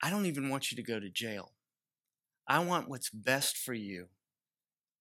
I 0.03 0.11
don't 0.11 0.27
even 0.27 0.49
want 0.49 0.73
you 0.73 0.77
to 0.79 0.83
go 0.83 0.99
to 0.99 1.09
jail. 1.09 1.53
I 2.49 2.59
want 2.59 2.89
what's 2.89 3.09
best 3.09 3.57
for 3.57 3.73
you. 3.73 4.09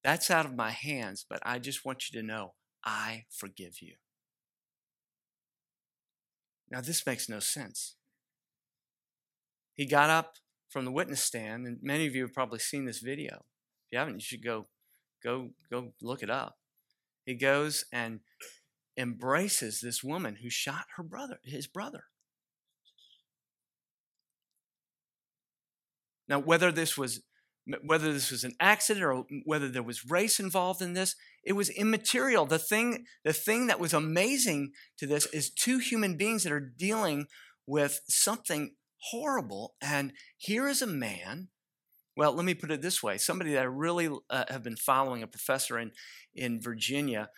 That's 0.03 0.31
out 0.31 0.46
of 0.46 0.55
my 0.55 0.72
hands, 0.72 1.25
but 1.29 1.39
I 1.43 1.60
just 1.60 1.86
want 1.86 2.10
you 2.10 2.20
to 2.20 2.25
know 2.25 2.53
I 2.84 3.25
forgive 3.29 3.81
you. 3.81 3.96
Now, 6.72 6.81
this 6.81 7.05
makes 7.05 7.29
no 7.29 7.39
sense. 7.39 7.96
He 9.75 9.86
got 9.86 10.10
up 10.10 10.36
from 10.70 10.86
the 10.86 10.91
witness 10.91 11.22
stand, 11.22 11.67
and 11.67 11.77
many 11.81 12.08
of 12.08 12.15
you 12.15 12.24
have 12.24 12.34
probably 12.34 12.60
seen 12.60 12.86
this 12.86 13.00
video. 13.00 13.46
If 13.86 13.91
you 13.91 14.00
haven't, 14.00 14.15
you 14.15 14.22
should 14.22 14.43
go, 14.43 14.67
go, 15.24 15.50
go 15.70 15.93
look 16.01 16.24
it 16.24 16.29
up. 16.29 16.58
He 17.25 17.36
goes 17.36 17.86
and 17.91 18.22
embraces 18.98 19.81
this 19.81 20.03
woman 20.03 20.38
who 20.41 20.50
shot 20.50 20.86
her 20.96 21.03
brother, 21.03 21.39
his 21.43 21.67
brother. 21.67 22.05
Now, 26.27 26.39
whether 26.39 26.72
this 26.72 26.98
was 26.98 27.22
whether 27.83 28.11
this 28.11 28.31
was 28.31 28.43
an 28.43 28.55
accident 28.59 29.05
or 29.05 29.23
whether 29.45 29.69
there 29.69 29.83
was 29.83 30.09
race 30.09 30.39
involved 30.39 30.81
in 30.81 30.93
this, 30.93 31.15
it 31.43 31.53
was 31.53 31.69
immaterial. 31.69 32.45
The 32.45 32.59
thing, 32.59 33.05
the 33.23 33.33
thing 33.33 33.67
that 33.67 33.79
was 33.79 33.93
amazing 33.93 34.71
to 34.97 35.07
this 35.07 35.27
is 35.27 35.49
two 35.49 35.77
human 35.77 36.17
beings 36.17 36.43
that 36.43 36.51
are 36.51 36.59
dealing 36.59 37.27
with 37.67 38.01
something 38.07 38.75
horrible. 39.11 39.75
And 39.81 40.13
here 40.37 40.67
is 40.67 40.81
a 40.81 40.87
man. 40.87 41.49
Well, 42.17 42.33
let 42.33 42.45
me 42.45 42.53
put 42.53 42.71
it 42.71 42.81
this 42.81 43.01
way: 43.01 43.17
somebody 43.17 43.53
that 43.53 43.61
I 43.61 43.63
really 43.63 44.09
uh, 44.29 44.45
have 44.49 44.63
been 44.63 44.75
following, 44.75 45.23
a 45.23 45.27
professor 45.27 45.79
in 45.79 45.91
in 46.35 46.61
Virginia. 46.61 47.29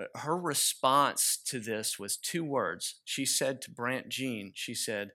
Uh, 0.00 0.04
her 0.20 0.38
response 0.38 1.38
to 1.46 1.58
this 1.58 1.98
was 1.98 2.16
two 2.16 2.44
words. 2.44 3.00
She 3.04 3.26
said 3.26 3.60
to 3.62 3.70
Brandt 3.70 4.08
Jean, 4.08 4.52
she 4.54 4.74
said, 4.74 5.10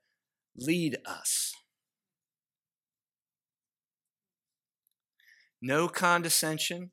"Lead 0.55 0.97
us." 1.05 1.53
No 5.61 5.87
condescension, 5.87 6.91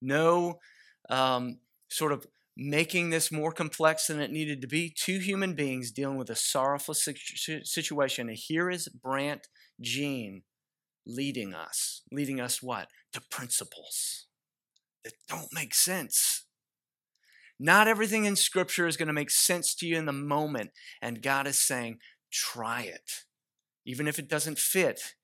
no 0.00 0.58
um, 1.08 1.58
sort 1.88 2.12
of 2.12 2.26
making 2.56 3.10
this 3.10 3.30
more 3.30 3.52
complex 3.52 4.06
than 4.06 4.20
it 4.20 4.30
needed 4.30 4.60
to 4.62 4.66
be. 4.66 4.90
Two 4.90 5.18
human 5.18 5.54
beings 5.54 5.90
dealing 5.90 6.16
with 6.16 6.30
a 6.30 6.36
sorrowful 6.36 6.94
situation. 6.94 8.28
And 8.28 8.38
here 8.38 8.70
is 8.70 8.88
Brandt 8.88 9.48
Jean 9.80 10.42
leading 11.06 11.54
us. 11.54 12.02
Leading 12.10 12.40
us 12.40 12.62
what? 12.62 12.88
To 13.12 13.20
principles 13.30 14.26
that 15.04 15.14
don't 15.28 15.52
make 15.52 15.74
sense. 15.74 16.46
Not 17.58 17.88
everything 17.88 18.24
in 18.24 18.36
Scripture 18.36 18.86
is 18.86 18.96
going 18.96 19.06
to 19.06 19.14
make 19.14 19.30
sense 19.30 19.74
to 19.76 19.86
you 19.86 19.96
in 19.96 20.06
the 20.06 20.12
moment. 20.12 20.70
And 21.00 21.22
God 21.22 21.46
is 21.46 21.60
saying, 21.60 21.98
try 22.30 22.82
it. 22.82 23.24
Even 23.86 24.08
if 24.08 24.18
it 24.18 24.28
doesn't 24.28 24.58
fit, 24.58 25.14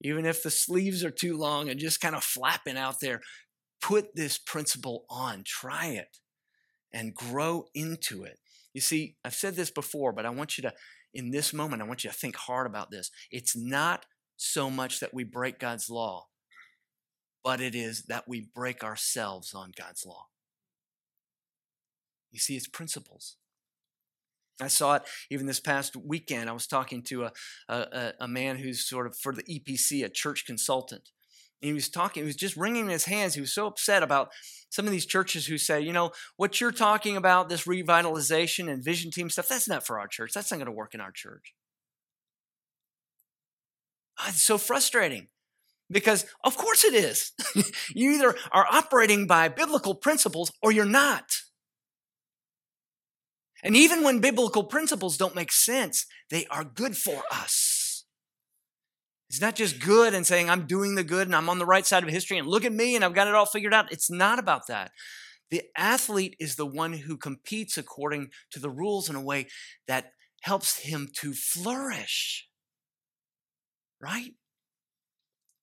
even 0.00 0.24
if 0.26 0.42
the 0.42 0.50
sleeves 0.50 1.04
are 1.04 1.10
too 1.10 1.36
long 1.36 1.68
and 1.68 1.80
just 1.80 2.00
kind 2.00 2.14
of 2.14 2.22
flapping 2.22 2.76
out 2.76 3.00
there, 3.00 3.20
put 3.80 4.14
this 4.14 4.38
principle 4.38 5.04
on, 5.10 5.42
try 5.44 5.86
it, 5.86 6.18
and 6.92 7.14
grow 7.14 7.66
into 7.74 8.24
it. 8.24 8.38
You 8.74 8.80
see, 8.80 9.16
I've 9.24 9.34
said 9.34 9.56
this 9.56 9.70
before, 9.70 10.12
but 10.12 10.26
I 10.26 10.30
want 10.30 10.56
you 10.56 10.62
to, 10.62 10.72
in 11.14 11.30
this 11.30 11.52
moment, 11.52 11.82
I 11.82 11.86
want 11.86 12.04
you 12.04 12.10
to 12.10 12.16
think 12.16 12.36
hard 12.36 12.66
about 12.66 12.90
this. 12.90 13.10
It's 13.30 13.56
not 13.56 14.06
so 14.36 14.70
much 14.70 15.00
that 15.00 15.14
we 15.14 15.24
break 15.24 15.58
God's 15.58 15.90
law, 15.90 16.28
but 17.42 17.60
it 17.60 17.74
is 17.74 18.02
that 18.04 18.28
we 18.28 18.48
break 18.54 18.84
ourselves 18.84 19.52
on 19.54 19.72
God's 19.76 20.06
law. 20.06 20.26
You 22.30 22.38
see, 22.38 22.56
it's 22.56 22.68
principles. 22.68 23.36
I 24.60 24.68
saw 24.68 24.94
it 24.94 25.02
even 25.30 25.46
this 25.46 25.60
past 25.60 25.96
weekend. 25.96 26.48
I 26.48 26.52
was 26.52 26.66
talking 26.66 27.02
to 27.04 27.24
a, 27.24 27.32
a, 27.68 28.12
a 28.20 28.28
man 28.28 28.56
who's 28.56 28.88
sort 28.88 29.06
of 29.06 29.16
for 29.16 29.32
the 29.32 29.42
EPC, 29.44 30.04
a 30.04 30.08
church 30.08 30.44
consultant. 30.46 31.10
And 31.60 31.68
he 31.68 31.72
was 31.72 31.88
talking, 31.88 32.22
he 32.22 32.26
was 32.26 32.36
just 32.36 32.56
wringing 32.56 32.88
his 32.88 33.04
hands. 33.06 33.34
He 33.34 33.40
was 33.40 33.52
so 33.52 33.66
upset 33.66 34.02
about 34.02 34.30
some 34.70 34.84
of 34.84 34.92
these 34.92 35.06
churches 35.06 35.46
who 35.46 35.58
say, 35.58 35.80
you 35.80 35.92
know, 35.92 36.12
what 36.36 36.60
you're 36.60 36.70
talking 36.70 37.16
about, 37.16 37.48
this 37.48 37.64
revitalization 37.64 38.70
and 38.70 38.84
vision 38.84 39.10
team 39.10 39.28
stuff, 39.28 39.48
that's 39.48 39.68
not 39.68 39.86
for 39.86 39.98
our 39.98 40.06
church. 40.06 40.32
That's 40.34 40.50
not 40.50 40.58
going 40.58 40.66
to 40.66 40.72
work 40.72 40.94
in 40.94 41.00
our 41.00 41.10
church. 41.10 41.54
Ah, 44.18 44.28
it's 44.28 44.42
so 44.42 44.58
frustrating 44.58 45.28
because, 45.90 46.26
of 46.44 46.56
course, 46.56 46.84
it 46.84 46.94
is. 46.94 47.32
you 47.94 48.12
either 48.12 48.36
are 48.52 48.66
operating 48.70 49.26
by 49.26 49.48
biblical 49.48 49.94
principles 49.94 50.52
or 50.62 50.70
you're 50.70 50.84
not. 50.84 51.24
And 53.62 53.76
even 53.76 54.02
when 54.02 54.20
biblical 54.20 54.64
principles 54.64 55.16
don't 55.16 55.34
make 55.34 55.52
sense, 55.52 56.06
they 56.30 56.46
are 56.46 56.64
good 56.64 56.96
for 56.96 57.22
us. 57.30 58.04
It's 59.28 59.40
not 59.40 59.56
just 59.56 59.80
good 59.80 60.14
and 60.14 60.26
saying, 60.26 60.48
I'm 60.48 60.66
doing 60.66 60.94
the 60.94 61.04
good 61.04 61.26
and 61.26 61.36
I'm 61.36 61.50
on 61.50 61.58
the 61.58 61.66
right 61.66 61.86
side 61.86 62.02
of 62.02 62.08
history 62.08 62.38
and 62.38 62.46
look 62.46 62.64
at 62.64 62.72
me 62.72 62.96
and 62.96 63.04
I've 63.04 63.14
got 63.14 63.28
it 63.28 63.34
all 63.34 63.46
figured 63.46 63.74
out. 63.74 63.92
It's 63.92 64.10
not 64.10 64.38
about 64.38 64.68
that. 64.68 64.90
The 65.50 65.62
athlete 65.76 66.36
is 66.38 66.56
the 66.56 66.66
one 66.66 66.92
who 66.92 67.16
competes 67.16 67.76
according 67.76 68.30
to 68.52 68.60
the 68.60 68.70
rules 68.70 69.10
in 69.10 69.16
a 69.16 69.22
way 69.22 69.48
that 69.86 70.12
helps 70.42 70.80
him 70.80 71.08
to 71.20 71.32
flourish. 71.32 72.48
Right? 74.00 74.34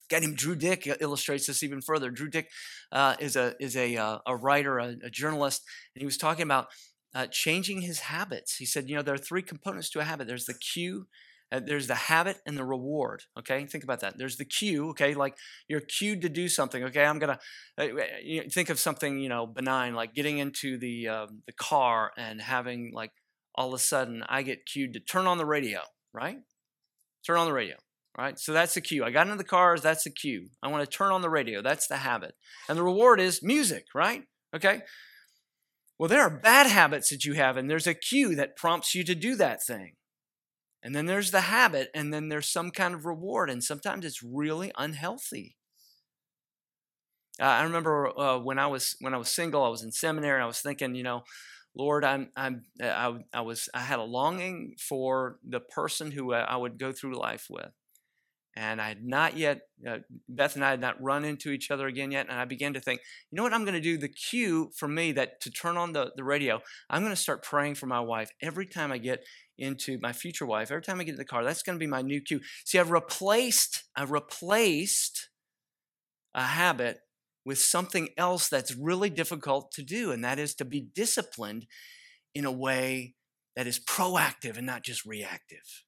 guy 0.09 0.19
named 0.19 0.37
Duhigg 0.37 1.01
illustrates 1.01 1.47
this 1.47 1.63
even 1.63 1.81
further. 1.81 2.11
Duhigg 2.11 2.45
uh, 2.91 3.15
is 3.19 3.35
a 3.35 3.55
is 3.59 3.75
a 3.75 3.97
uh, 3.97 4.19
a 4.25 4.35
writer, 4.35 4.77
a, 4.77 4.95
a, 5.03 5.09
journalist, 5.09 5.63
and 5.95 6.01
he 6.01 6.05
was 6.05 6.17
talking 6.17 6.43
about 6.43 6.67
uh, 7.15 7.27
changing 7.27 7.81
his 7.81 8.01
habits. 8.01 8.57
He 8.57 8.65
said, 8.65 8.89
you 8.89 8.95
know, 8.95 9.01
there 9.01 9.15
are 9.15 9.17
three 9.17 9.41
components 9.41 9.89
to 9.91 9.99
a 9.99 10.03
habit 10.03 10.27
there's 10.27 10.45
the 10.45 10.53
cue, 10.53 11.07
uh, 11.51 11.61
there's 11.65 11.87
the 11.87 11.95
habit, 11.95 12.41
and 12.45 12.57
the 12.57 12.65
reward. 12.65 13.23
Okay, 13.39 13.65
think 13.65 13.83
about 13.83 14.01
that. 14.01 14.17
There's 14.17 14.37
the 14.37 14.45
cue, 14.45 14.89
okay, 14.89 15.15
like 15.15 15.37
you're 15.67 15.81
cued 15.81 16.21
to 16.21 16.29
do 16.29 16.49
something. 16.49 16.83
Okay, 16.83 17.05
I'm 17.05 17.17
gonna 17.17 17.39
uh, 17.77 17.85
know, 17.85 18.43
think 18.51 18.69
of 18.69 18.79
something, 18.79 19.19
you 19.19 19.29
know, 19.29 19.47
benign, 19.47 19.95
like 19.95 20.13
getting 20.13 20.37
into 20.37 20.77
the 20.77 21.07
um, 21.07 21.41
the 21.47 21.53
car 21.53 22.11
and 22.17 22.41
having 22.41 22.91
like 22.93 23.11
all 23.55 23.69
of 23.69 23.73
a 23.73 23.79
sudden 23.79 24.23
I 24.27 24.43
get 24.43 24.65
cued 24.65 24.93
to 24.93 24.99
turn 24.99 25.25
on 25.25 25.37
the 25.37 25.45
radio, 25.45 25.79
right? 26.13 26.37
Turn 27.25 27.37
on 27.37 27.47
the 27.47 27.53
radio 27.53 27.77
right? 28.17 28.39
So 28.39 28.53
that's 28.53 28.75
the 28.75 28.81
cue. 28.81 29.03
I 29.03 29.11
got 29.11 29.27
into 29.27 29.37
the 29.37 29.43
cars, 29.43 29.81
that's 29.81 30.05
the 30.05 30.09
cue. 30.09 30.47
I 30.63 30.69
want 30.69 30.89
to 30.89 30.97
turn 30.97 31.11
on 31.11 31.21
the 31.21 31.29
radio, 31.29 31.61
that's 31.61 31.87
the 31.87 31.97
habit. 31.97 32.33
And 32.69 32.77
the 32.77 32.83
reward 32.83 33.19
is 33.19 33.43
music, 33.43 33.87
right? 33.93 34.23
Okay? 34.55 34.81
Well, 35.97 36.09
there 36.09 36.21
are 36.21 36.29
bad 36.29 36.67
habits 36.67 37.09
that 37.09 37.25
you 37.25 37.33
have, 37.33 37.57
and 37.57 37.69
there's 37.69 37.87
a 37.87 37.93
cue 37.93 38.35
that 38.35 38.55
prompts 38.57 38.95
you 38.95 39.03
to 39.05 39.15
do 39.15 39.35
that 39.35 39.63
thing. 39.63 39.95
And 40.83 40.95
then 40.95 41.05
there's 41.07 41.31
the 41.31 41.41
habit, 41.41 41.89
and 41.95 42.13
then 42.13 42.29
there's 42.29 42.49
some 42.49 42.71
kind 42.71 42.93
of 42.95 43.05
reward, 43.05 43.49
and 43.49 43.63
sometimes 43.63 44.05
it's 44.05 44.23
really 44.23 44.71
unhealthy. 44.77 45.57
Uh, 47.39 47.43
I 47.45 47.63
remember 47.63 48.17
uh, 48.17 48.37
when 48.39 48.59
I 48.59 48.67
was 48.67 48.95
when 49.01 49.13
I 49.13 49.17
was 49.17 49.29
single, 49.29 49.63
I 49.63 49.69
was 49.69 49.83
in 49.83 49.91
seminary. 49.91 50.41
I 50.41 50.45
was 50.45 50.59
thinking, 50.61 50.95
you 50.95 51.03
know, 51.03 51.23
Lord, 51.75 52.05
I'm 52.05 52.29
I'm 52.35 52.63
I, 52.81 53.17
I 53.33 53.41
was 53.41 53.67
I 53.73 53.81
had 53.81 53.99
a 53.99 54.03
longing 54.03 54.75
for 54.79 55.37
the 55.47 55.59
person 55.59 56.11
who 56.11 56.33
uh, 56.33 56.45
I 56.47 56.55
would 56.55 56.77
go 56.79 56.91
through 56.93 57.19
life 57.19 57.47
with, 57.49 57.71
and 58.55 58.81
I 58.81 58.87
had 58.87 59.03
not 59.03 59.35
yet, 59.35 59.61
uh, 59.87 59.97
Beth 60.29 60.55
and 60.55 60.63
I 60.63 60.71
had 60.71 60.79
not 60.79 61.01
run 61.01 61.25
into 61.25 61.51
each 61.51 61.71
other 61.71 61.87
again 61.87 62.11
yet. 62.11 62.27
And 62.29 62.39
I 62.39 62.45
began 62.45 62.73
to 62.73 62.79
think, 62.79 63.01
you 63.29 63.35
know 63.35 63.43
what 63.43 63.53
I'm 63.53 63.65
going 63.65 63.73
to 63.73 63.81
do? 63.81 63.97
The 63.97 64.07
cue 64.07 64.71
for 64.77 64.87
me 64.87 65.11
that 65.11 65.41
to 65.41 65.51
turn 65.51 65.75
on 65.75 65.91
the, 65.91 66.11
the 66.15 66.23
radio, 66.23 66.61
I'm 66.89 67.01
going 67.01 67.11
to 67.11 67.21
start 67.21 67.43
praying 67.43 67.75
for 67.75 67.85
my 67.85 67.99
wife 67.99 68.31
every 68.41 68.65
time 68.65 68.93
I 68.93 68.97
get 68.97 69.25
into 69.57 69.99
my 70.01 70.13
future 70.13 70.45
wife, 70.45 70.71
every 70.71 70.83
time 70.83 71.01
I 71.01 71.03
get 71.03 71.11
in 71.11 71.17
the 71.17 71.25
car. 71.25 71.43
That's 71.43 71.63
going 71.63 71.77
to 71.77 71.83
be 71.83 71.89
my 71.89 72.01
new 72.01 72.21
cue. 72.21 72.39
See, 72.63 72.79
I've 72.79 72.91
replaced, 72.91 73.83
I've 73.95 74.11
replaced 74.11 75.29
a 76.33 76.43
habit 76.43 76.99
with 77.43 77.59
something 77.59 78.09
else 78.17 78.47
that's 78.47 78.75
really 78.75 79.09
difficult 79.09 79.71
to 79.73 79.83
do, 79.83 80.11
and 80.11 80.23
that 80.23 80.39
is 80.39 80.55
to 80.55 80.65
be 80.65 80.87
disciplined 80.95 81.67
in 82.33 82.45
a 82.45 82.51
way 82.51 83.15
that 83.55 83.67
is 83.67 83.79
proactive 83.79 84.57
and 84.57 84.65
not 84.65 84.83
just 84.83 85.05
reactive. 85.05 85.83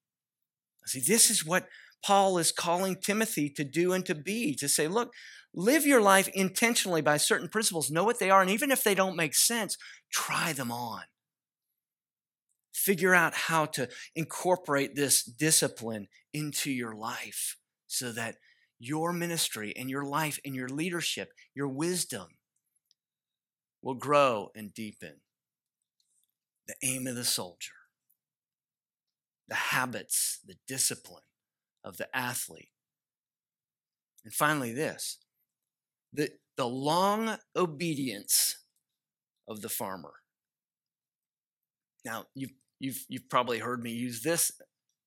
See, 0.86 1.02
this 1.02 1.30
is 1.30 1.46
what 1.46 1.68
Paul 2.04 2.38
is 2.38 2.52
calling 2.52 2.96
Timothy 2.96 3.50
to 3.52 3.64
do 3.64 3.94
and 3.94 4.06
to 4.06 4.16
be, 4.16 4.56
to 4.56 4.70
say, 4.70 4.88
look, 4.88 5.12
live 5.54 5.86
your 5.86 6.02
life 6.02 6.28
intentionally 6.30 7.02
by 7.02 7.18
certain 7.18 7.50
principles, 7.50 7.92
know 7.92 8.04
what 8.04 8.20
they 8.20 8.30
are, 8.30 8.42
and 8.42 8.52
even 8.52 8.72
if 8.72 8.84
they 8.84 8.96
don't 8.96 9.16
make 9.16 9.36
sense, 9.36 9.78
try 10.12 10.54
them 10.54 10.72
on. 10.72 11.04
Figure 12.74 13.16
out 13.16 13.34
how 13.34 13.66
to 13.66 13.90
incorporate 14.16 14.96
this 14.96 15.24
discipline 15.24 16.08
into 16.34 16.72
your 16.72 16.94
life 16.94 17.58
so 17.88 18.12
that 18.12 18.36
your 18.80 19.12
ministry 19.12 19.74
and 19.76 19.90
your 19.90 20.04
life 20.04 20.40
and 20.46 20.56
your 20.56 20.70
leadership, 20.70 21.34
your 21.56 21.68
wisdom 21.68 22.28
will 23.82 23.96
grow 23.96 24.50
and 24.56 24.74
deepen. 24.74 25.16
The 26.68 26.76
aim 26.84 27.08
of 27.08 27.16
the 27.16 27.24
soldier, 27.24 27.74
the 29.48 29.56
habits, 29.56 30.40
the 30.46 30.58
discipline 30.68 31.24
of 31.88 31.98
the 31.98 32.16
athlete. 32.16 32.70
And 34.24 34.34
finally, 34.34 34.74
this 34.74 35.18
the, 36.14 36.30
the 36.58 36.68
long 36.68 37.38
obedience 37.56 38.58
of 39.48 39.62
the 39.62 39.70
farmer. 39.70 40.14
Now, 42.04 42.26
you've, 42.36 42.54
you've, 42.80 43.06
you've 43.08 43.30
probably 43.30 43.60
heard 43.60 43.82
me 43.82 43.92
use 43.92 44.22
this 44.22 44.52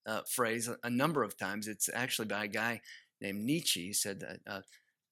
uh, 0.07 0.23
phrase 0.29 0.69
a, 0.69 0.77
a, 0.83 0.91
number 0.91 1.23
of 1.23 1.37
times. 1.37 1.69
It's 1.69 1.91
actually 1.93 2.29
by 2.29 2.45
a 2.45 2.49
guy 2.49 2.81
named 3.21 3.45
Nietzsche. 3.45 3.87
He 3.87 3.93
said 3.93 4.21
that, 4.21 4.41
uh, 4.47 4.61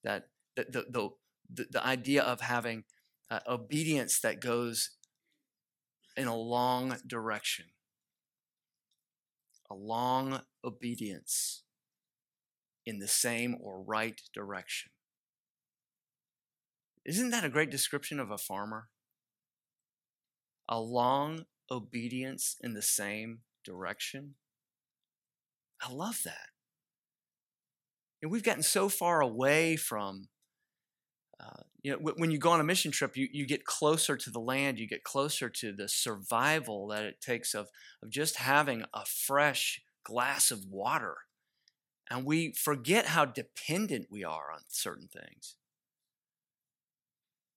that 0.04 0.28
the, 0.56 0.86
the, 0.88 1.10
the, 1.52 1.66
the, 1.70 1.86
idea 1.86 2.22
of 2.22 2.40
having 2.40 2.84
uh, 3.30 3.40
obedience 3.46 4.20
that 4.20 4.40
goes 4.40 4.90
in 6.16 6.26
a 6.26 6.36
long 6.36 6.96
direction, 7.06 7.66
a 9.70 9.74
long 9.74 10.40
obedience 10.64 11.62
in 12.86 12.98
the 12.98 13.08
same 13.08 13.56
or 13.60 13.82
right 13.82 14.20
direction. 14.32 14.90
Isn't 17.04 17.30
that 17.30 17.44
a 17.44 17.50
great 17.50 17.70
description 17.70 18.18
of 18.20 18.30
a 18.30 18.38
farmer? 18.38 18.88
A 20.68 20.80
long 20.80 21.44
obedience 21.70 22.56
in 22.60 22.74
the 22.74 22.82
same 22.82 23.40
direction. 23.64 24.34
I 25.80 25.92
love 25.92 26.20
that. 26.24 26.48
And 28.20 28.30
we've 28.30 28.42
gotten 28.42 28.62
so 28.62 28.88
far 28.88 29.20
away 29.20 29.76
from, 29.76 30.28
uh, 31.38 31.62
you 31.82 31.92
know, 31.92 32.12
when 32.16 32.30
you 32.30 32.38
go 32.38 32.50
on 32.50 32.60
a 32.60 32.64
mission 32.64 32.90
trip, 32.90 33.16
you, 33.16 33.28
you 33.32 33.46
get 33.46 33.64
closer 33.64 34.16
to 34.16 34.30
the 34.30 34.40
land, 34.40 34.78
you 34.78 34.88
get 34.88 35.04
closer 35.04 35.48
to 35.48 35.72
the 35.72 35.88
survival 35.88 36.88
that 36.88 37.04
it 37.04 37.20
takes 37.20 37.54
of, 37.54 37.68
of 38.02 38.10
just 38.10 38.36
having 38.36 38.84
a 38.92 39.04
fresh 39.04 39.80
glass 40.04 40.50
of 40.50 40.64
water. 40.68 41.16
And 42.10 42.24
we 42.24 42.52
forget 42.52 43.06
how 43.06 43.26
dependent 43.26 44.06
we 44.10 44.24
are 44.24 44.50
on 44.52 44.60
certain 44.68 45.08
things. 45.08 45.54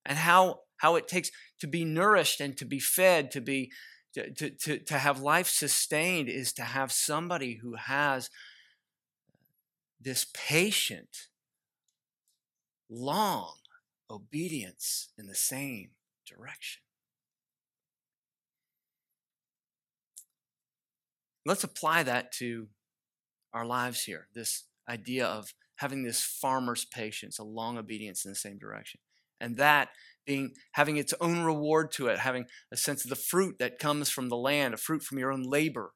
And 0.06 0.18
how, 0.18 0.62
how 0.78 0.96
it 0.96 1.08
takes 1.08 1.32
to 1.60 1.68
be 1.68 1.86
nourished 1.86 2.42
and 2.42 2.58
to 2.58 2.66
be 2.66 2.80
fed, 2.80 3.32
to 3.32 3.42
be 3.42 3.72
to, 4.14 4.50
to, 4.50 4.78
to 4.78 4.98
have 4.98 5.22
life 5.22 5.48
sustained 5.48 6.28
is 6.28 6.52
to 6.54 6.64
have 6.64 6.92
somebody 6.92 7.60
who 7.62 7.76
has 7.76 8.30
this 10.02 10.26
patient, 10.34 11.28
long 12.90 13.54
obedience 14.12 15.10
in 15.18 15.28
the 15.28 15.36
same 15.36 15.92
direction. 16.28 16.82
Let's 21.46 21.64
apply 21.64 22.04
that 22.04 22.32
to 22.34 22.68
our 23.54 23.66
lives 23.66 24.04
here 24.04 24.28
this 24.34 24.66
idea 24.88 25.26
of 25.26 25.54
having 25.78 26.04
this 26.04 26.24
farmer's 26.24 26.86
patience, 26.86 27.40
a 27.40 27.44
long 27.44 27.78
obedience 27.78 28.24
in 28.24 28.32
the 28.32 28.36
same 28.36 28.60
direction. 28.60 29.00
And 29.40 29.58
that 29.58 29.90
being 30.26 30.52
having 30.74 30.98
its 30.98 31.14
own 31.20 31.42
reward 31.42 31.92
to 31.94 32.08
it, 32.08 32.20
having 32.20 32.46
a 32.72 32.78
sense 32.78 33.04
of 33.04 33.10
the 33.10 33.16
fruit 33.16 33.56
that 33.58 33.80
comes 33.80 34.10
from 34.10 34.30
the 34.30 34.38
land, 34.38 34.76
a 34.76 34.78
fruit 34.78 35.02
from 35.02 35.18
your 35.18 35.32
own 35.32 35.42
labor. 35.42 35.94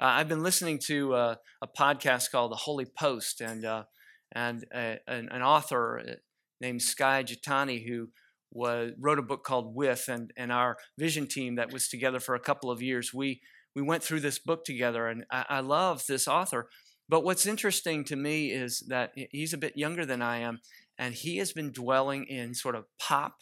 Uh, 0.00 0.06
I've 0.06 0.28
been 0.28 0.42
listening 0.42 0.80
to 0.86 1.14
uh, 1.14 1.34
a 1.62 1.68
podcast 1.68 2.30
called 2.30 2.50
The 2.50 2.56
Holy 2.56 2.86
Post, 2.86 3.42
and 3.42 3.64
uh, 3.64 3.84
and 4.32 4.64
an, 4.72 4.98
an, 5.06 5.42
author 5.42 6.00
uh, 6.00 6.12
named 6.60 6.82
Skye 6.82 7.24
Jethani 7.24 7.86
who 7.86 8.08
was, 8.50 8.92
wrote 8.98 9.18
a 9.18 9.22
book 9.22 9.44
called 9.44 9.74
With, 9.74 10.04
and 10.08 10.32
and 10.36 10.52
our 10.52 10.76
vision 10.98 11.26
team 11.26 11.56
that 11.56 11.72
was 11.72 11.88
together 11.88 12.20
for 12.20 12.34
a 12.34 12.40
couple 12.40 12.70
of 12.70 12.82
years, 12.82 13.12
we 13.12 13.40
we 13.74 13.82
went 13.82 14.02
through 14.02 14.20
this 14.20 14.38
book 14.38 14.64
together, 14.64 15.08
and 15.08 15.24
I, 15.30 15.44
I 15.48 15.60
love 15.60 16.04
this 16.06 16.28
author. 16.28 16.68
But 17.08 17.24
what's 17.24 17.44
interesting 17.46 18.04
to 18.04 18.16
me 18.16 18.50
is 18.50 18.82
that 18.88 19.12
he's 19.30 19.52
a 19.52 19.58
bit 19.58 19.76
younger 19.76 20.06
than 20.06 20.22
I 20.22 20.38
am, 20.38 20.60
and 20.98 21.14
he 21.14 21.36
has 21.38 21.52
been 21.52 21.72
dwelling 21.72 22.24
in 22.24 22.54
sort 22.54 22.76
of 22.76 22.86
pop 22.98 23.34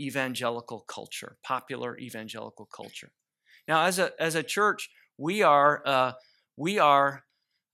evangelical 0.00 0.80
culture, 0.88 1.36
popular 1.44 1.98
evangelical 1.98 2.66
culture. 2.74 3.12
Now, 3.68 3.84
as 3.84 3.98
a 3.98 4.12
as 4.18 4.34
a 4.34 4.42
church, 4.42 4.88
we 5.18 5.42
are 5.42 5.82
uh, 5.84 6.12
we 6.56 6.78
are 6.78 7.24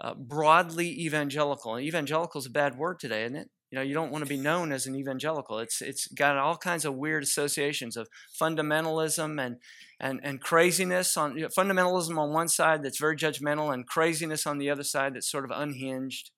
uh, 0.00 0.14
broadly 0.14 0.88
evangelical. 1.04 1.74
And 1.74 1.84
evangelical 1.84 2.38
is 2.38 2.46
a 2.46 2.50
bad 2.50 2.76
word 2.78 2.98
today, 2.98 3.24
isn't 3.24 3.36
it? 3.36 3.50
You 3.70 3.76
know, 3.76 3.82
you 3.82 3.92
don't 3.92 4.10
want 4.10 4.24
to 4.24 4.28
be 4.28 4.38
known 4.38 4.72
as 4.72 4.86
an 4.86 4.96
evangelical. 4.96 5.58
It's 5.58 5.82
it's 5.82 6.06
got 6.08 6.38
all 6.38 6.56
kinds 6.56 6.84
of 6.84 6.94
weird 6.94 7.22
associations 7.22 7.96
of 7.96 8.08
fundamentalism 8.40 9.44
and 9.44 9.56
and 10.00 10.20
and 10.22 10.40
craziness 10.40 11.16
on 11.16 11.36
you 11.36 11.42
know, 11.42 11.48
fundamentalism 11.48 12.16
on 12.16 12.32
one 12.32 12.48
side 12.48 12.82
that's 12.82 12.98
very 12.98 13.16
judgmental, 13.16 13.72
and 13.72 13.86
craziness 13.86 14.46
on 14.46 14.58
the 14.58 14.70
other 14.70 14.84
side 14.84 15.14
that's 15.14 15.30
sort 15.30 15.44
of 15.44 15.50
unhinged 15.50 16.30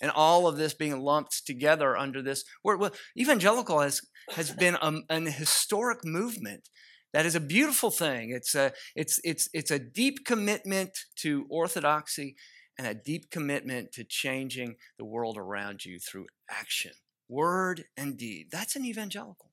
and 0.00 0.10
all 0.12 0.46
of 0.46 0.56
this 0.56 0.74
being 0.74 1.00
lumped 1.00 1.46
together 1.46 1.96
under 1.96 2.22
this 2.22 2.44
word. 2.62 2.80
Well, 2.80 2.92
evangelical 3.16 3.80
has, 3.80 4.00
has 4.30 4.50
been 4.52 4.76
a, 4.80 5.00
an 5.10 5.26
historic 5.26 6.04
movement 6.04 6.68
that 7.12 7.26
is 7.26 7.34
a 7.34 7.40
beautiful 7.40 7.90
thing. 7.90 8.30
It's 8.30 8.54
a, 8.54 8.72
it's, 8.94 9.18
it's, 9.24 9.48
it's 9.52 9.70
a 9.70 9.78
deep 9.78 10.24
commitment 10.24 10.90
to 11.16 11.46
orthodoxy 11.50 12.36
and 12.78 12.86
a 12.86 12.94
deep 12.94 13.30
commitment 13.30 13.92
to 13.92 14.04
changing 14.04 14.76
the 14.98 15.04
world 15.04 15.36
around 15.36 15.84
you 15.84 15.98
through 15.98 16.26
action, 16.48 16.92
word 17.28 17.84
and 17.96 18.16
deed. 18.16 18.46
That's 18.52 18.76
an 18.76 18.84
evangelical. 18.84 19.50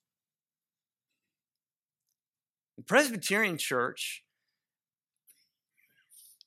The 2.78 2.84
Presbyterian 2.84 3.58
Church 3.58 4.24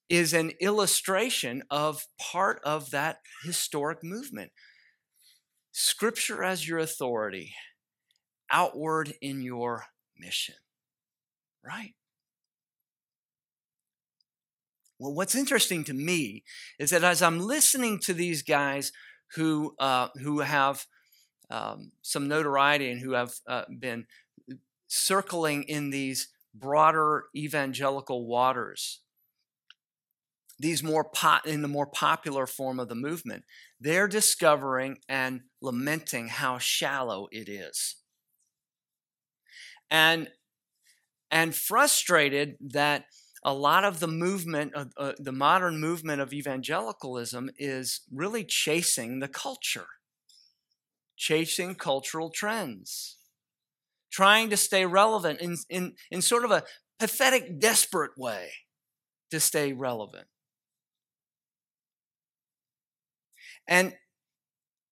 is 0.08 0.32
an 0.32 0.52
illustration 0.60 1.62
of 1.70 2.06
part 2.20 2.60
of 2.64 2.90
that 2.90 3.18
historic 3.44 4.02
movement. 4.04 4.52
Scripture 5.72 6.42
as 6.42 6.66
your 6.66 6.78
authority, 6.78 7.54
outward 8.50 9.14
in 9.20 9.42
your 9.42 9.86
mission. 10.18 10.54
Right? 11.64 11.94
Well, 14.98 15.14
what's 15.14 15.34
interesting 15.34 15.84
to 15.84 15.94
me 15.94 16.44
is 16.78 16.90
that 16.90 17.04
as 17.04 17.22
I'm 17.22 17.38
listening 17.40 17.98
to 18.00 18.12
these 18.12 18.42
guys 18.42 18.92
who 19.34 19.74
uh, 19.78 20.08
who 20.20 20.40
have 20.40 20.86
um, 21.50 21.92
some 22.02 22.28
notoriety 22.28 22.90
and 22.90 23.00
who 23.00 23.12
have 23.12 23.32
uh, 23.46 23.64
been 23.78 24.06
circling 24.88 25.64
in 25.64 25.90
these 25.90 26.28
broader 26.54 27.24
evangelical 27.36 28.26
waters, 28.26 29.00
these 30.58 30.82
more 30.82 31.08
in 31.44 31.62
the 31.62 31.68
more 31.68 31.86
popular 31.86 32.46
form 32.46 32.80
of 32.80 32.88
the 32.88 32.94
movement 32.94 33.44
they're 33.80 34.08
discovering 34.08 34.98
and 35.08 35.42
lamenting 35.60 36.28
how 36.28 36.58
shallow 36.58 37.28
it 37.30 37.48
is. 37.48 37.96
And 39.90 40.28
and 41.30 41.54
frustrated 41.54 42.56
that 42.60 43.04
a 43.44 43.54
lot 43.54 43.84
of 43.84 44.00
the 44.00 44.08
movement 44.08 44.72
uh, 44.74 45.12
the 45.18 45.32
modern 45.32 45.78
movement 45.80 46.20
of 46.20 46.32
evangelicalism 46.32 47.50
is 47.58 48.00
really 48.12 48.44
chasing 48.44 49.20
the 49.20 49.28
culture 49.28 49.86
chasing 51.16 51.74
cultural 51.74 52.30
trends 52.30 53.16
trying 54.10 54.50
to 54.50 54.56
stay 54.56 54.86
relevant 54.86 55.40
in, 55.40 55.56
in, 55.68 55.94
in 56.10 56.22
sort 56.22 56.44
of 56.44 56.50
a 56.50 56.64
pathetic 56.98 57.60
desperate 57.60 58.12
way 58.16 58.50
to 59.30 59.40
stay 59.40 59.72
relevant 59.72 60.26
And 63.66 63.94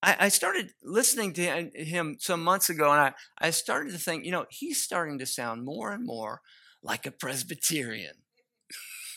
I, 0.02 0.16
I 0.20 0.28
started 0.28 0.72
listening 0.82 1.32
to 1.34 1.70
him 1.74 2.16
some 2.20 2.42
months 2.42 2.68
ago, 2.68 2.90
and 2.92 3.00
I, 3.00 3.14
I 3.38 3.50
started 3.50 3.92
to 3.92 3.98
think, 3.98 4.24
you 4.24 4.30
know, 4.30 4.46
he's 4.50 4.82
starting 4.82 5.18
to 5.18 5.26
sound 5.26 5.64
more 5.64 5.92
and 5.92 6.04
more 6.04 6.42
like 6.82 7.06
a 7.06 7.10
Presbyterian. 7.10 8.14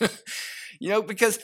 you 0.80 0.88
know, 0.88 1.02
because, 1.02 1.38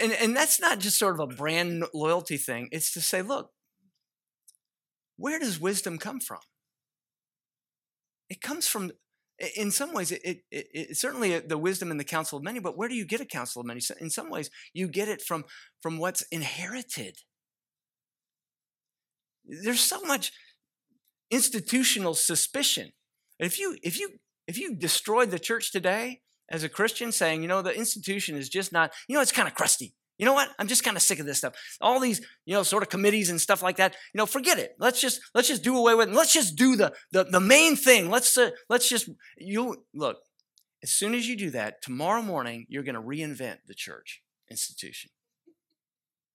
and, 0.00 0.12
and 0.12 0.36
that's 0.36 0.60
not 0.60 0.78
just 0.78 0.98
sort 0.98 1.14
of 1.14 1.20
a 1.20 1.34
brand 1.34 1.84
loyalty 1.94 2.36
thing, 2.36 2.68
it's 2.72 2.92
to 2.92 3.00
say, 3.00 3.22
look, 3.22 3.50
where 5.16 5.38
does 5.38 5.60
wisdom 5.60 5.98
come 5.98 6.20
from? 6.20 6.40
It 8.28 8.40
comes 8.40 8.66
from 8.66 8.92
in 9.56 9.70
some 9.70 9.92
ways, 9.92 10.12
it, 10.12 10.22
it, 10.24 10.42
it, 10.50 10.96
certainly 10.96 11.34
uh, 11.34 11.40
the 11.44 11.58
wisdom 11.58 11.90
in 11.90 11.96
the 11.96 12.04
counsel 12.04 12.38
of 12.38 12.44
many. 12.44 12.60
But 12.60 12.76
where 12.76 12.88
do 12.88 12.94
you 12.94 13.04
get 13.04 13.20
a 13.20 13.24
counsel 13.24 13.60
of 13.60 13.66
many? 13.66 13.80
In 14.00 14.10
some 14.10 14.30
ways, 14.30 14.50
you 14.72 14.88
get 14.88 15.08
it 15.08 15.20
from 15.20 15.44
from 15.80 15.98
what's 15.98 16.22
inherited. 16.30 17.16
There's 19.44 19.80
so 19.80 20.00
much 20.02 20.32
institutional 21.30 22.14
suspicion. 22.14 22.92
If 23.38 23.58
you 23.58 23.76
if 23.82 23.98
you 23.98 24.10
if 24.46 24.58
you 24.58 24.76
destroyed 24.76 25.30
the 25.30 25.38
church 25.38 25.72
today 25.72 26.20
as 26.52 26.62
a 26.62 26.68
Christian, 26.68 27.10
saying, 27.10 27.42
you 27.42 27.48
know, 27.48 27.62
the 27.62 27.74
institution 27.76 28.36
is 28.36 28.48
just 28.48 28.72
not, 28.72 28.92
you 29.08 29.16
know, 29.16 29.22
it's 29.22 29.32
kind 29.32 29.48
of 29.48 29.54
crusty. 29.54 29.94
You 30.18 30.26
know 30.26 30.34
what? 30.34 30.50
I'm 30.58 30.68
just 30.68 30.84
kind 30.84 30.96
of 30.96 31.02
sick 31.02 31.18
of 31.18 31.26
this 31.26 31.38
stuff. 31.38 31.54
All 31.80 31.98
these, 31.98 32.20
you 32.44 32.54
know, 32.54 32.62
sort 32.62 32.84
of 32.84 32.90
committees 32.90 33.30
and 33.30 33.40
stuff 33.40 33.62
like 33.62 33.78
that. 33.78 33.96
You 34.12 34.18
know, 34.18 34.26
forget 34.26 34.58
it. 34.58 34.76
Let's 34.78 35.00
just 35.00 35.20
let's 35.34 35.48
just 35.48 35.64
do 35.64 35.76
away 35.76 35.94
with 35.94 36.10
it. 36.10 36.14
Let's 36.14 36.32
just 36.32 36.54
do 36.54 36.76
the 36.76 36.92
the, 37.10 37.24
the 37.24 37.40
main 37.40 37.74
thing. 37.74 38.10
Let's 38.10 38.36
uh, 38.36 38.50
let's 38.68 38.88
just 38.88 39.08
you 39.36 39.84
look. 39.94 40.18
As 40.82 40.92
soon 40.92 41.14
as 41.14 41.26
you 41.26 41.36
do 41.36 41.50
that, 41.50 41.80
tomorrow 41.80 42.22
morning 42.22 42.66
you're 42.68 42.82
going 42.82 42.94
to 42.94 43.00
reinvent 43.00 43.58
the 43.66 43.74
church 43.74 44.22
institution. 44.50 45.10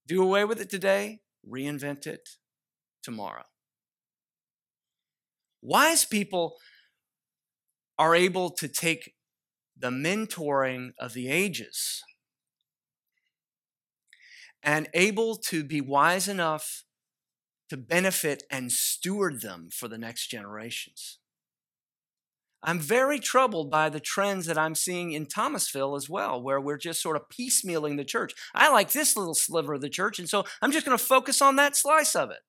Do 0.08 0.24
away 0.24 0.44
with 0.44 0.60
it 0.60 0.70
today, 0.70 1.20
reinvent 1.48 2.08
it 2.08 2.30
tomorrow. 3.04 3.44
Wise 5.62 6.04
people 6.04 6.56
are 8.00 8.16
able 8.16 8.50
to 8.52 8.68
take 8.68 9.14
the 9.78 9.90
mentoring 9.90 10.92
of 11.00 11.14
the 11.14 11.30
ages 11.30 12.04
and 14.64 14.90
able 14.94 15.36
to 15.36 15.64
be 15.64 15.82
wise 15.82 16.28
enough 16.28 16.84
to 17.70 17.78
benefit 17.78 18.44
and 18.50 18.72
steward 18.72 19.42
them 19.42 19.70
for 19.72 19.88
the 19.88 19.98
next 19.98 20.28
generations. 20.28 21.20
I'm 22.64 22.80
very 22.80 23.20
troubled 23.20 23.70
by 23.70 23.90
the 23.90 24.00
trends 24.00 24.48
that 24.48 24.58
I'm 24.58 24.74
seeing 24.74 25.12
in 25.12 25.28
Thomasville 25.28 25.96
as 25.96 26.10
well, 26.10 26.42
where 26.42 26.60
we're 26.60 26.78
just 26.78 27.02
sort 27.02 27.16
of 27.16 27.30
piecemealing 27.30 27.98
the 27.98 28.04
church. 28.04 28.34
I 28.56 28.72
like 28.72 28.92
this 28.92 29.16
little 29.16 29.36
sliver 29.36 29.76
of 29.76 29.82
the 29.82 29.90
church, 29.90 30.18
and 30.18 30.28
so 30.28 30.44
I'm 30.62 30.72
just 30.72 30.86
going 30.86 30.98
to 30.98 31.04
focus 31.04 31.42
on 31.42 31.56
that 31.58 31.76
slice 31.76 32.16
of 32.16 32.32
it. 32.32 32.40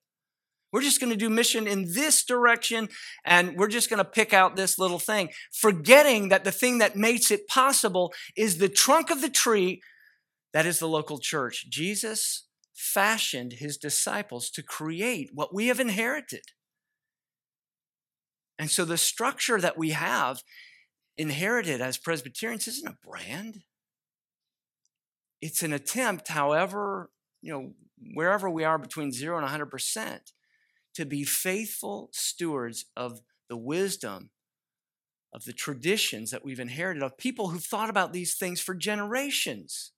We're 0.72 0.83
just 0.83 1.00
going 1.00 1.11
to 1.11 1.16
do 1.16 1.31
mission 1.31 1.66
in 1.66 1.92
this 1.94 2.24
direction, 2.24 2.88
and 3.24 3.57
we're 3.57 3.68
just 3.68 3.88
going 3.88 3.98
to 3.98 4.04
pick 4.04 4.33
out 4.33 4.57
this 4.57 4.78
little 4.78 4.98
thing, 4.98 5.31
forgetting 5.52 6.28
that 6.28 6.44
the 6.44 6.52
thing 6.52 6.78
that 6.78 6.96
makes 6.96 7.31
it 7.31 7.48
possible 7.48 8.12
is 8.37 8.59
the 8.59 8.68
trunk 8.68 9.11
of 9.11 9.22
the 9.22 9.31
tree 9.31 9.81
that 10.52 10.66
is 10.66 10.78
the 10.78 10.88
local 10.88 11.18
church. 11.18 11.68
Jesus 11.70 12.46
fashioned 12.74 13.54
his 13.54 13.76
disciples 13.76 14.50
to 14.50 14.62
create 14.62 15.31
what 15.33 15.54
we 15.54 15.66
have 15.66 15.81
inherited. 15.81 16.42
And 18.59 18.70
so 18.70 18.85
the 18.85 18.98
structure 18.98 19.61
that 19.61 19.78
we 19.78 19.90
have 19.90 20.42
inherited 21.16 21.81
as 21.81 21.98
Presbyterians 21.98 22.68
isn't 22.68 22.88
a 22.88 23.09
brand. 23.09 23.62
It's 25.40 25.62
an 25.62 25.72
attempt, 25.72 26.28
however, 26.28 27.11
you 27.40 27.52
know, 27.52 27.72
wherever 28.14 28.50
we 28.50 28.64
are 28.64 28.78
between 28.78 29.12
zero 29.12 29.38
and 29.38 29.46
100%, 29.46 30.20
to 30.98 31.06
be 31.06 31.22
faithful 31.22 32.08
stewards 32.12 32.87
of 32.96 33.20
the 33.48 33.56
wisdom, 33.56 34.30
of 35.32 35.44
the 35.44 35.52
traditions 35.52 36.32
that 36.32 36.44
we've 36.44 36.58
inherited, 36.58 37.04
of 37.04 37.16
people 37.16 37.50
who've 37.50 37.62
thought 37.62 37.88
about 37.88 38.12
these 38.12 38.34
things 38.34 38.61
for 38.61 38.74
generations. 38.74 39.92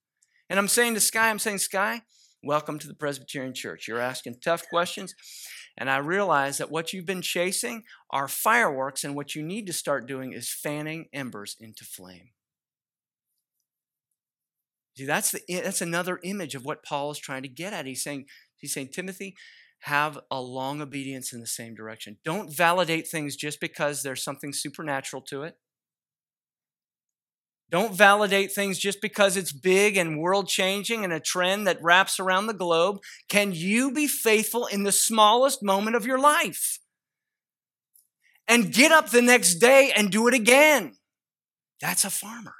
And 0.50 0.58
I'm 0.58 0.68
saying 0.68 0.92
to 0.92 1.00
Skye, 1.00 1.30
I'm 1.30 1.38
saying, 1.38 1.56
Skye, 1.56 2.02
welcome 2.42 2.78
to 2.78 2.86
the 2.86 2.92
Presbyterian 2.92 3.54
Church. 3.54 3.88
You're 3.88 3.98
asking 3.98 4.40
tough 4.44 4.68
questions. 4.68 5.14
And 5.78 5.88
I 5.88 5.96
realize 5.96 6.58
that 6.58 6.70
what 6.70 6.92
you've 6.92 7.06
been 7.06 7.22
chasing 7.22 7.84
are 8.10 8.28
fireworks, 8.28 9.02
and 9.02 9.14
what 9.14 9.34
you 9.34 9.42
need 9.42 9.66
to 9.68 9.72
start 9.72 10.06
doing 10.06 10.34
is 10.34 10.52
fanning 10.52 11.06
embers 11.14 11.56
into 11.58 11.86
flame. 11.86 12.32
See, 14.98 15.06
that's, 15.06 15.30
the, 15.30 15.40
that's 15.48 15.80
another 15.80 16.20
image 16.24 16.54
of 16.54 16.66
what 16.66 16.84
Paul 16.84 17.10
is 17.10 17.18
trying 17.18 17.42
to 17.44 17.48
get 17.48 17.72
at. 17.72 17.86
He's 17.86 18.02
saying, 18.02 18.26
he's 18.58 18.74
saying, 18.74 18.88
Timothy, 18.88 19.34
have 19.80 20.18
a 20.30 20.40
long 20.40 20.80
obedience 20.80 21.32
in 21.32 21.40
the 21.40 21.46
same 21.46 21.74
direction. 21.74 22.18
Don't 22.24 22.54
validate 22.54 23.08
things 23.08 23.36
just 23.36 23.60
because 23.60 24.02
there's 24.02 24.22
something 24.22 24.52
supernatural 24.52 25.22
to 25.22 25.42
it. 25.42 25.56
Don't 27.70 27.94
validate 27.94 28.52
things 28.52 28.78
just 28.78 29.00
because 29.00 29.36
it's 29.36 29.52
big 29.52 29.96
and 29.96 30.18
world 30.18 30.48
changing 30.48 31.04
and 31.04 31.12
a 31.12 31.20
trend 31.20 31.66
that 31.66 31.80
wraps 31.80 32.18
around 32.18 32.46
the 32.46 32.52
globe. 32.52 32.98
Can 33.28 33.52
you 33.52 33.92
be 33.92 34.08
faithful 34.08 34.66
in 34.66 34.82
the 34.82 34.92
smallest 34.92 35.62
moment 35.62 35.94
of 35.94 36.04
your 36.04 36.18
life? 36.18 36.80
And 38.48 38.72
get 38.72 38.90
up 38.90 39.10
the 39.10 39.22
next 39.22 39.56
day 39.56 39.92
and 39.96 40.10
do 40.10 40.26
it 40.26 40.34
again. 40.34 40.94
That's 41.80 42.04
a 42.04 42.10
farmer. 42.10 42.54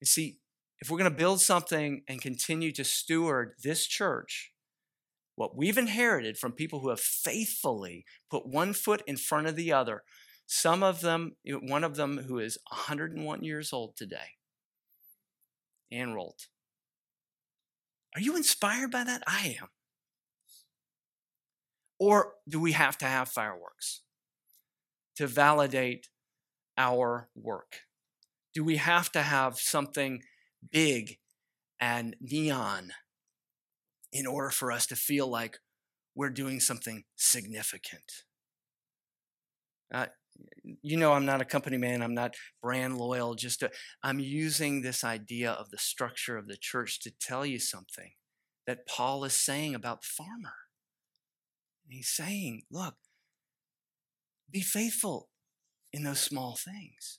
You 0.00 0.06
see, 0.06 0.39
if 0.80 0.90
we're 0.90 0.98
going 0.98 1.10
to 1.10 1.16
build 1.16 1.40
something 1.40 2.02
and 2.08 2.22
continue 2.22 2.72
to 2.72 2.84
steward 2.84 3.52
this 3.62 3.86
church, 3.86 4.52
what 5.34 5.56
we've 5.56 5.78
inherited 5.78 6.38
from 6.38 6.52
people 6.52 6.80
who 6.80 6.88
have 6.88 7.00
faithfully 7.00 8.04
put 8.30 8.46
one 8.46 8.72
foot 8.72 9.02
in 9.06 9.16
front 9.16 9.46
of 9.46 9.56
the 9.56 9.72
other. 9.72 10.02
Some 10.46 10.82
of 10.82 11.00
them, 11.00 11.36
one 11.44 11.84
of 11.84 11.96
them 11.96 12.18
who 12.26 12.38
is 12.38 12.58
101 12.70 13.44
years 13.44 13.72
old 13.72 13.96
today, 13.96 14.36
Ann 15.92 16.12
Rolt. 16.12 16.48
Are 18.14 18.20
you 18.20 18.36
inspired 18.36 18.90
by 18.90 19.04
that? 19.04 19.22
I 19.26 19.56
am. 19.60 19.68
Or 21.98 22.32
do 22.48 22.58
we 22.58 22.72
have 22.72 22.98
to 22.98 23.06
have 23.06 23.28
fireworks 23.28 24.00
to 25.16 25.26
validate 25.26 26.08
our 26.76 27.28
work? 27.36 27.82
Do 28.52 28.64
we 28.64 28.78
have 28.78 29.12
to 29.12 29.22
have 29.22 29.58
something 29.58 30.22
big 30.70 31.18
and 31.80 32.16
neon 32.20 32.92
in 34.12 34.26
order 34.26 34.50
for 34.50 34.72
us 34.72 34.86
to 34.86 34.96
feel 34.96 35.28
like 35.28 35.58
we're 36.14 36.30
doing 36.30 36.60
something 36.60 37.04
significant. 37.16 38.24
Uh, 39.92 40.06
you 40.82 40.96
know, 40.96 41.12
I'm 41.12 41.26
not 41.26 41.40
a 41.40 41.44
company 41.46 41.76
man. 41.76 42.02
I'm 42.02 42.14
not 42.14 42.34
brand 42.62 42.98
loyal. 42.98 43.34
Just 43.34 43.60
to, 43.60 43.70
I'm 44.02 44.20
using 44.20 44.82
this 44.82 45.04
idea 45.04 45.50
of 45.52 45.70
the 45.70 45.78
structure 45.78 46.36
of 46.36 46.46
the 46.46 46.56
church 46.56 47.00
to 47.00 47.10
tell 47.10 47.44
you 47.44 47.58
something 47.58 48.12
that 48.66 48.86
Paul 48.86 49.24
is 49.24 49.34
saying 49.34 49.74
about 49.74 50.02
the 50.02 50.08
farmer. 50.08 50.54
he's 51.88 52.08
saying, 52.08 52.62
look, 52.70 52.94
be 54.50 54.60
faithful 54.60 55.28
in 55.92 56.04
those 56.04 56.20
small 56.20 56.56
things. 56.56 57.18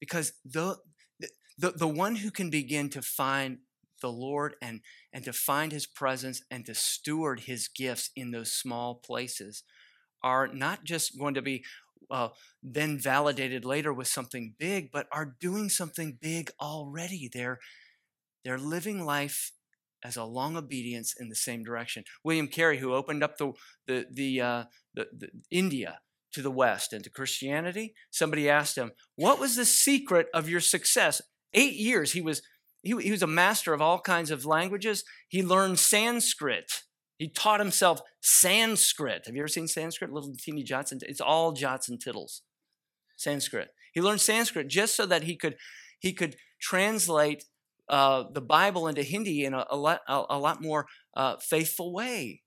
Because 0.00 0.32
the, 0.44 0.76
the, 1.58 1.70
the 1.70 1.88
one 1.88 2.16
who 2.16 2.30
can 2.30 2.50
begin 2.50 2.88
to 2.90 3.02
find 3.02 3.58
the 4.00 4.10
Lord 4.10 4.56
and, 4.60 4.80
and 5.12 5.24
to 5.24 5.32
find 5.32 5.72
his 5.72 5.86
presence 5.86 6.42
and 6.50 6.66
to 6.66 6.74
steward 6.74 7.40
his 7.40 7.68
gifts 7.68 8.10
in 8.14 8.30
those 8.30 8.52
small 8.52 8.96
places 8.96 9.62
are 10.22 10.48
not 10.48 10.84
just 10.84 11.18
going 11.18 11.34
to 11.34 11.42
be 11.42 11.64
uh, 12.10 12.28
then 12.62 12.98
validated 12.98 13.64
later 13.64 13.92
with 13.92 14.08
something 14.08 14.54
big, 14.58 14.90
but 14.92 15.06
are 15.12 15.36
doing 15.40 15.68
something 15.68 16.18
big 16.20 16.50
already. 16.60 17.30
They're, 17.32 17.60
they're 18.44 18.58
living 18.58 19.04
life 19.04 19.52
as 20.04 20.16
a 20.16 20.24
long 20.24 20.56
obedience 20.56 21.14
in 21.18 21.28
the 21.28 21.34
same 21.34 21.62
direction. 21.62 22.04
William 22.22 22.48
Carey, 22.48 22.78
who 22.78 22.92
opened 22.92 23.22
up 23.22 23.38
the, 23.38 23.52
the, 23.86 24.06
the, 24.12 24.40
uh, 24.40 24.64
the, 24.94 25.06
the 25.16 25.28
India 25.50 26.00
to 26.32 26.42
the 26.42 26.50
West 26.50 26.92
and 26.92 27.02
to 27.04 27.10
Christianity, 27.10 27.94
somebody 28.10 28.50
asked 28.50 28.76
him, 28.76 28.92
What 29.16 29.40
was 29.40 29.56
the 29.56 29.64
secret 29.64 30.26
of 30.34 30.48
your 30.48 30.60
success? 30.60 31.22
Eight 31.54 31.74
years 31.74 32.12
he 32.12 32.20
was 32.20 32.42
he, 32.82 32.94
he 33.00 33.10
was 33.10 33.22
a 33.22 33.26
master 33.26 33.72
of 33.72 33.80
all 33.80 33.98
kinds 33.98 34.30
of 34.30 34.44
languages. 34.44 35.04
He 35.28 35.42
learned 35.42 35.78
Sanskrit. 35.78 36.70
He 37.16 37.28
taught 37.28 37.60
himself 37.60 38.00
Sanskrit. 38.20 39.22
Have 39.26 39.34
you 39.34 39.40
ever 39.40 39.48
seen 39.48 39.68
Sanskrit? 39.68 40.12
Little 40.12 40.34
teeny 40.38 40.64
jots 40.64 40.92
and 40.92 41.02
it's 41.04 41.20
all 41.20 41.52
jots 41.52 41.88
and 41.88 42.00
tittles. 42.00 42.42
Sanskrit. 43.16 43.68
He 43.92 44.02
learned 44.02 44.20
Sanskrit 44.20 44.68
just 44.68 44.96
so 44.96 45.06
that 45.06 45.22
he 45.22 45.36
could 45.36 45.56
he 46.00 46.12
could 46.12 46.36
translate 46.60 47.44
uh, 47.88 48.24
the 48.32 48.40
Bible 48.40 48.88
into 48.88 49.02
Hindi 49.02 49.44
in 49.44 49.54
a, 49.54 49.64
a 49.70 49.76
lot, 49.76 50.00
a, 50.08 50.24
a 50.30 50.38
lot 50.38 50.62
more 50.62 50.86
uh, 51.16 51.36
faithful 51.36 51.92
way. 51.92 52.42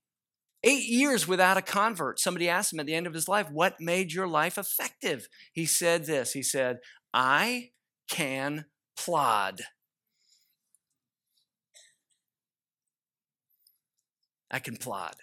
Eight 0.64 0.84
years 0.84 1.28
without 1.28 1.56
a 1.56 1.62
convert. 1.62 2.18
Somebody 2.18 2.48
asked 2.48 2.72
him 2.72 2.80
at 2.80 2.86
the 2.86 2.94
end 2.94 3.06
of 3.06 3.14
his 3.14 3.28
life, 3.28 3.48
What 3.50 3.80
made 3.80 4.12
your 4.12 4.26
life 4.26 4.58
effective? 4.58 5.28
He 5.52 5.66
said 5.66 6.06
this 6.06 6.32
He 6.32 6.42
said, 6.42 6.78
I 7.14 7.70
can 8.10 8.66
plod. 8.98 9.62
I 14.50 14.58
can 14.58 14.76
plod. 14.76 15.14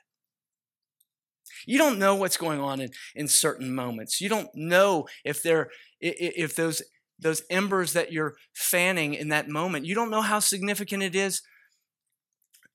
You 1.66 1.78
don't 1.78 2.00
know 2.00 2.16
what's 2.16 2.38
going 2.38 2.60
on 2.60 2.80
in, 2.80 2.92
in 3.16 3.28
certain 3.28 3.74
moments. 3.74 4.22
You 4.22 4.30
don't 4.30 4.50
know 4.54 5.08
if 5.24 5.42
they're 5.42 5.70
if 6.00 6.56
those 6.56 6.82
those 7.18 7.44
embers 7.50 7.94
that 7.94 8.12
you're 8.12 8.36
fanning 8.54 9.14
in 9.14 9.30
that 9.30 9.48
moment, 9.48 9.86
you 9.86 9.96
don't 9.96 10.12
know 10.12 10.22
how 10.22 10.40
significant 10.40 11.02
it 11.02 11.16
is 11.16 11.42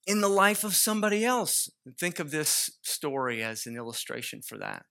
in 0.07 0.21
the 0.23 0.29
life 0.29 0.65
of 0.65 0.75
somebody 0.75 1.25
else. 1.25 1.71
Think 1.99 2.19
of 2.19 2.31
this 2.31 2.71
story 2.83 3.43
as 3.43 3.67
an 3.67 3.77
illustration 3.77 4.41
for 4.43 4.59
that. 4.59 4.87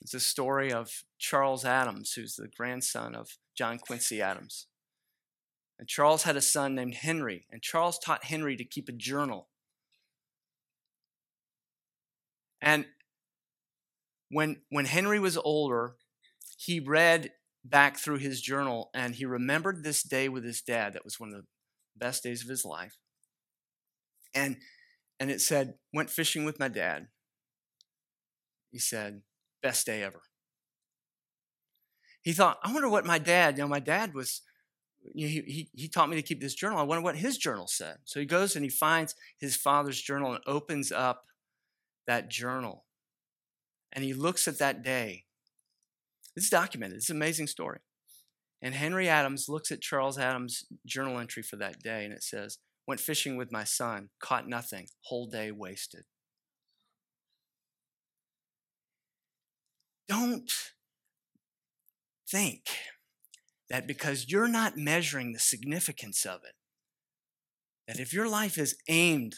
It's 0.00 0.14
a 0.14 0.20
story 0.20 0.72
of 0.72 1.02
Charles 1.18 1.64
Adams, 1.64 2.12
who's 2.12 2.36
the 2.36 2.48
grandson 2.56 3.14
of 3.14 3.30
John 3.56 3.78
Quincy 3.78 4.22
Adams. 4.22 4.68
And 5.78 5.88
Charles 5.88 6.22
had 6.22 6.36
a 6.36 6.40
son 6.40 6.74
named 6.74 6.94
Henry, 6.94 7.46
and 7.50 7.62
Charles 7.62 7.98
taught 7.98 8.24
Henry 8.24 8.56
to 8.56 8.64
keep 8.64 8.88
a 8.88 8.92
journal 8.92 9.48
and 12.66 12.86
when, 14.28 14.56
when 14.70 14.86
Henry 14.86 15.20
was 15.20 15.36
older, 15.36 15.94
he 16.58 16.80
read 16.80 17.30
back 17.64 17.96
through 17.96 18.18
his 18.18 18.40
journal 18.40 18.90
and 18.94 19.14
he 19.14 19.24
remembered 19.24 19.84
this 19.84 20.02
day 20.02 20.28
with 20.28 20.44
his 20.44 20.60
dad. 20.60 20.94
That 20.94 21.04
was 21.04 21.20
one 21.20 21.28
of 21.28 21.36
the 21.36 21.46
best 21.96 22.22
days 22.22 22.42
of 22.42 22.48
his 22.48 22.64
life. 22.64 22.96
And, 24.34 24.56
and 25.20 25.30
it 25.30 25.40
said, 25.40 25.74
went 25.92 26.10
fishing 26.10 26.44
with 26.44 26.58
my 26.58 26.68
dad. 26.68 27.08
He 28.70 28.78
said, 28.78 29.22
best 29.62 29.86
day 29.86 30.02
ever. 30.02 30.22
He 32.22 32.32
thought, 32.32 32.58
I 32.64 32.72
wonder 32.72 32.88
what 32.88 33.06
my 33.06 33.18
dad, 33.18 33.56
you 33.56 33.62
know, 33.62 33.68
my 33.68 33.78
dad 33.78 34.12
was, 34.12 34.42
he, 35.14 35.28
he, 35.28 35.68
he 35.74 35.88
taught 35.88 36.08
me 36.08 36.16
to 36.16 36.22
keep 36.22 36.40
this 36.40 36.54
journal. 36.54 36.78
I 36.78 36.82
wonder 36.82 37.02
what 37.02 37.16
his 37.16 37.38
journal 37.38 37.66
said. 37.66 37.98
So 38.04 38.20
he 38.20 38.26
goes 38.26 38.56
and 38.56 38.64
he 38.64 38.70
finds 38.70 39.14
his 39.38 39.56
father's 39.56 40.00
journal 40.00 40.32
and 40.32 40.42
opens 40.46 40.90
up 40.92 41.26
that 42.06 42.28
journal. 42.28 42.84
And 43.92 44.04
he 44.04 44.12
looks 44.12 44.46
at 44.46 44.58
that 44.58 44.82
day. 44.82 45.24
It's 46.34 46.50
documented. 46.50 46.98
It's 46.98 47.10
an 47.10 47.16
amazing 47.16 47.46
story. 47.46 47.80
And 48.62 48.74
Henry 48.74 49.08
Adams 49.08 49.48
looks 49.48 49.70
at 49.70 49.80
Charles 49.80 50.18
Adams' 50.18 50.64
journal 50.84 51.18
entry 51.18 51.42
for 51.42 51.56
that 51.56 51.82
day, 51.82 52.04
and 52.04 52.12
it 52.12 52.22
says, 52.22 52.58
Went 52.86 53.00
fishing 53.00 53.36
with 53.36 53.52
my 53.52 53.64
son, 53.64 54.10
caught 54.20 54.48
nothing, 54.48 54.88
whole 55.02 55.26
day 55.26 55.50
wasted. 55.50 56.04
Don't 60.08 60.52
think 62.28 62.70
that 63.68 63.86
because 63.86 64.28
you're 64.28 64.48
not 64.48 64.76
measuring 64.76 65.32
the 65.32 65.38
significance 65.38 66.24
of 66.24 66.40
it, 66.44 66.54
that 67.88 68.00
if 68.00 68.12
your 68.12 68.28
life 68.28 68.58
is 68.58 68.76
aimed 68.88 69.36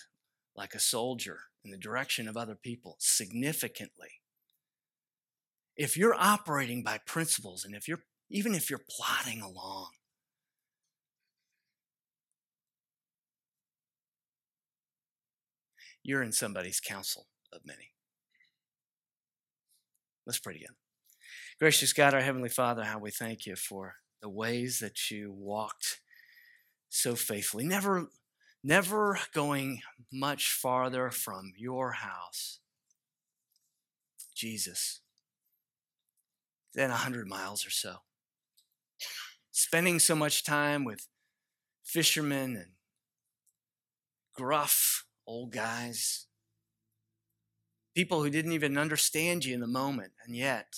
like 0.57 0.75
a 0.75 0.81
soldier 0.81 1.39
in 1.65 1.71
the 1.71 1.79
direction 1.79 2.29
of 2.29 2.37
other 2.37 2.57
people 2.61 2.97
significantly, 2.99 4.21
if 5.77 5.97
you're 5.97 6.15
operating 6.15 6.83
by 6.83 6.99
principles 7.07 7.65
and 7.65 7.75
if 7.75 7.87
you're 7.89 8.03
even 8.31 8.55
if 8.55 8.69
you're 8.69 8.81
plodding 8.91 9.41
along 9.41 9.89
you're 16.03 16.23
in 16.23 16.33
somebody's 16.33 16.81
council 16.81 17.27
of 17.53 17.61
many. 17.65 17.93
Let's 20.27 20.39
pray 20.39 20.55
together. 20.55 20.75
Gracious 21.59 21.93
god 21.93 22.13
our 22.13 22.21
heavenly 22.21 22.49
father 22.49 22.85
how 22.85 22.99
we 22.99 23.11
thank 23.11 23.47
you 23.47 23.57
for 23.57 23.97
the 24.21 24.29
ways 24.29 24.81
that 24.81 25.11
you 25.11 25.33
walked 25.33 26.01
so 26.89 27.15
faithfully 27.15 27.65
never 27.65 28.09
never 28.63 29.19
going 29.33 29.81
much 30.13 30.53
farther 30.53 31.11
from 31.11 31.53
your 31.57 31.93
house. 31.93 32.59
Jesus. 34.35 35.01
Than 36.75 36.91
a 36.91 36.97
hundred 36.97 37.27
miles 37.29 37.67
or 37.67 37.71
so. 37.71 37.97
Spending 39.51 39.99
so 39.99 40.15
much 40.15 40.45
time 40.45 40.85
with 40.85 41.09
fishermen 41.83 42.57
and 42.57 42.73
gruff 44.35 45.05
old 45.27 45.53
guys, 45.53 46.27
people 47.95 48.23
who 48.23 48.31
didn't 48.31 48.53
even 48.53 48.79
understand 48.79 49.45
you 49.45 49.55
in 49.55 49.61
the 49.61 49.67
moment, 49.67 50.13
and 50.25 50.37
yet, 50.37 50.75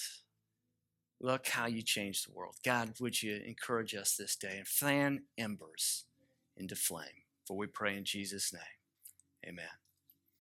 look 1.20 1.48
how 1.48 1.66
you 1.66 1.82
changed 1.82 2.26
the 2.26 2.32
world. 2.32 2.56
God, 2.64 2.94
would 3.00 3.22
you 3.22 3.40
encourage 3.44 3.94
us 3.94 4.16
this 4.16 4.36
day 4.36 4.56
and 4.58 4.66
fan 4.66 5.22
embers 5.38 6.04
into 6.56 6.74
flame? 6.74 7.24
For 7.46 7.56
we 7.56 7.66
pray 7.66 7.96
in 7.96 8.04
Jesus' 8.04 8.52
name. 8.52 8.62
Amen. 9.46 9.79